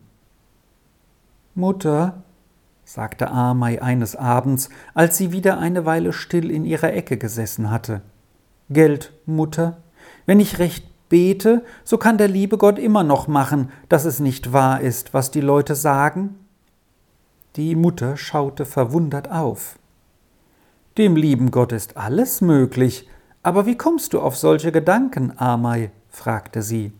Mutter, 1.55 2.22
sagte 2.87 3.31
Amei 3.31 3.83
eines 3.83 4.16
Abends, 4.16 4.70
als 4.94 5.18
sie 5.18 5.33
wieder 5.33 5.59
eine 5.59 5.85
Weile 5.85 6.14
still 6.14 6.50
in 6.50 6.64
ihrer 6.64 6.94
Ecke 6.94 7.18
gesessen 7.18 7.70
hatte, 7.70 8.00
Geld, 8.72 9.12
Mutter, 9.26 9.78
wenn 10.26 10.40
ich 10.40 10.58
recht 10.58 10.87
bete, 11.08 11.62
so 11.85 11.98
kann 11.98 12.18
der 12.18 12.28
liebe 12.28 12.56
Gott 12.58 12.78
immer 12.78 13.02
noch 13.02 13.28
machen, 13.28 13.70
dass 13.88 14.04
es 14.04 14.20
nicht 14.20 14.52
wahr 14.52 14.80
ist, 14.80 15.12
was 15.12 15.30
die 15.30 15.40
Leute 15.40 15.74
sagen? 15.74 16.38
Die 17.56 17.76
Mutter 17.76 18.16
schaute 18.16 18.64
verwundert 18.64 19.30
auf. 19.30 19.78
Dem 20.96 21.16
lieben 21.16 21.50
Gott 21.50 21.72
ist 21.72 21.96
alles 21.96 22.40
möglich, 22.40 23.08
aber 23.42 23.66
wie 23.66 23.76
kommst 23.76 24.12
du 24.12 24.20
auf 24.20 24.37
solche 24.37 24.72
Gedanken, 24.72 25.32
Amei? 25.37 25.90
fragte 26.08 26.62
sie. 26.62 26.92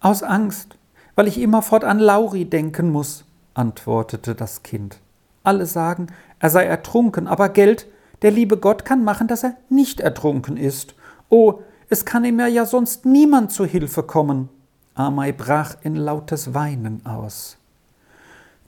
Aus 0.00 0.22
Angst, 0.22 0.78
weil 1.14 1.26
ich 1.26 1.40
immerfort 1.40 1.84
an 1.84 1.98
Lauri 1.98 2.44
denken 2.44 2.90
muss, 2.90 3.24
antwortete 3.54 4.34
das 4.34 4.62
Kind. 4.62 5.00
Alle 5.42 5.66
sagen, 5.66 6.08
er 6.38 6.50
sei 6.50 6.64
ertrunken, 6.64 7.26
aber 7.26 7.48
Geld, 7.48 7.86
der 8.22 8.30
liebe 8.30 8.56
Gott 8.56 8.84
kann 8.84 9.04
machen, 9.04 9.28
dass 9.28 9.44
er 9.44 9.56
nicht 9.68 10.00
ertrunken 10.00 10.56
ist. 10.56 10.94
Oh, 11.28 11.60
es 11.88 12.04
kann 12.04 12.24
ihm 12.24 12.40
ja 12.40 12.66
sonst 12.66 13.06
niemand 13.06 13.52
zu 13.52 13.64
Hilfe 13.64 14.02
kommen. 14.02 14.48
Amei 14.94 15.32
brach 15.32 15.76
in 15.82 15.94
lautes 15.94 16.54
Weinen 16.54 17.04
aus. 17.04 17.58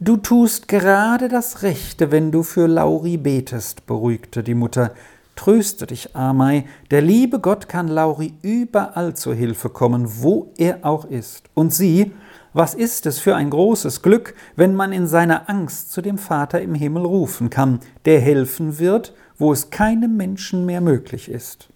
Du 0.01 0.17
tust 0.17 0.69
gerade 0.69 1.29
das 1.29 1.63
Rechte, 1.63 2.13
wenn 2.13 2.31
du 2.31 2.45
für 2.45 2.69
Lauri 2.69 3.17
betest, 3.17 3.87
beruhigte 3.87 4.45
die 4.45 4.55
Mutter. 4.55 4.93
Tröste 5.35 5.87
dich, 5.87 6.15
Amei, 6.15 6.67
der 6.91 7.03
liebe 7.03 7.41
Gott 7.41 7.69
kann 7.69 7.89
Lauri 7.89 8.35
überall 8.43 9.15
zur 9.15 9.35
Hilfe 9.35 9.71
kommen, 9.71 10.23
wo 10.23 10.53
er 10.57 10.81
auch 10.83 11.05
ist. 11.05 11.45
Und 11.55 11.75
sieh, 11.75 12.13
was 12.53 12.75
ist 12.75 13.07
es 13.07 13.19
für 13.19 13.37
ein 13.37 13.51
großes 13.51 14.03
Glück, 14.03 14.35
wenn 14.57 14.75
man 14.75 14.93
in 14.93 15.07
seiner 15.07 15.49
Angst 15.49 15.93
zu 15.93 16.03
dem 16.03 16.19
Vater 16.19 16.61
im 16.61 16.75
Himmel 16.75 17.05
rufen 17.05 17.51
kann, 17.51 17.81
der 18.05 18.21
helfen 18.21 18.79
wird, 18.79 19.15
wo 19.37 19.53
es 19.53 19.71
keinem 19.71 20.17
Menschen 20.17 20.67
mehr 20.67 20.81
möglich 20.81 21.31
ist. 21.31 21.69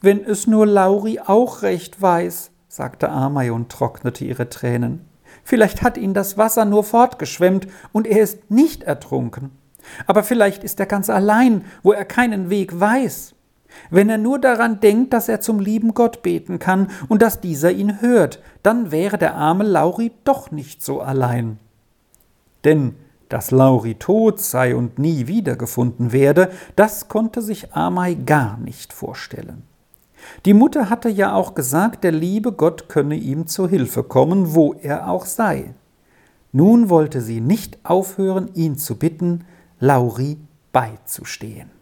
Wenn 0.00 0.24
es 0.24 0.46
nur 0.46 0.66
Lauri 0.66 1.20
auch 1.20 1.62
recht 1.62 2.00
weiß, 2.00 2.50
sagte 2.68 3.08
Amei 3.08 3.50
und 3.50 3.70
trocknete 3.70 4.24
ihre 4.24 4.48
Tränen. 4.48 5.04
Vielleicht 5.42 5.82
hat 5.82 5.96
ihn 5.96 6.14
das 6.14 6.36
Wasser 6.36 6.64
nur 6.64 6.84
fortgeschwemmt 6.84 7.66
und 7.92 8.06
er 8.06 8.22
ist 8.22 8.50
nicht 8.50 8.82
ertrunken. 8.82 9.50
Aber 10.06 10.22
vielleicht 10.22 10.64
ist 10.64 10.78
er 10.78 10.86
ganz 10.86 11.08
allein, 11.10 11.64
wo 11.82 11.92
er 11.92 12.04
keinen 12.04 12.50
Weg 12.50 12.78
weiß. 12.78 13.34
Wenn 13.90 14.08
er 14.08 14.18
nur 14.18 14.38
daran 14.38 14.80
denkt, 14.80 15.12
dass 15.12 15.28
er 15.28 15.40
zum 15.40 15.60
lieben 15.60 15.94
Gott 15.94 16.22
beten 16.22 16.58
kann 16.58 16.88
und 17.08 17.22
dass 17.22 17.40
dieser 17.40 17.70
ihn 17.70 18.00
hört, 18.00 18.40
dann 18.62 18.90
wäre 18.90 19.18
der 19.18 19.34
arme 19.34 19.64
Lauri 19.64 20.12
doch 20.24 20.50
nicht 20.50 20.82
so 20.82 21.00
allein. 21.00 21.58
Denn 22.64 22.94
dass 23.28 23.50
Lauri 23.50 23.94
tot 23.94 24.40
sei 24.40 24.74
und 24.74 24.98
nie 24.98 25.26
wiedergefunden 25.26 26.12
werde, 26.12 26.50
das 26.76 27.08
konnte 27.08 27.42
sich 27.42 27.74
Amai 27.74 28.14
gar 28.14 28.58
nicht 28.58 28.92
vorstellen. 28.92 29.64
Die 30.44 30.54
Mutter 30.54 30.90
hatte 30.90 31.08
ja 31.08 31.34
auch 31.34 31.54
gesagt, 31.54 32.04
der 32.04 32.12
liebe 32.12 32.52
Gott 32.52 32.88
könne 32.88 33.16
ihm 33.16 33.46
zu 33.46 33.68
Hilfe 33.68 34.02
kommen, 34.02 34.54
wo 34.54 34.74
er 34.74 35.10
auch 35.10 35.26
sei. 35.26 35.74
Nun 36.52 36.88
wollte 36.88 37.20
sie 37.20 37.40
nicht 37.40 37.78
aufhören, 37.84 38.50
ihn 38.54 38.78
zu 38.78 38.96
bitten, 38.96 39.44
Lauri 39.78 40.38
beizustehen. 40.72 41.77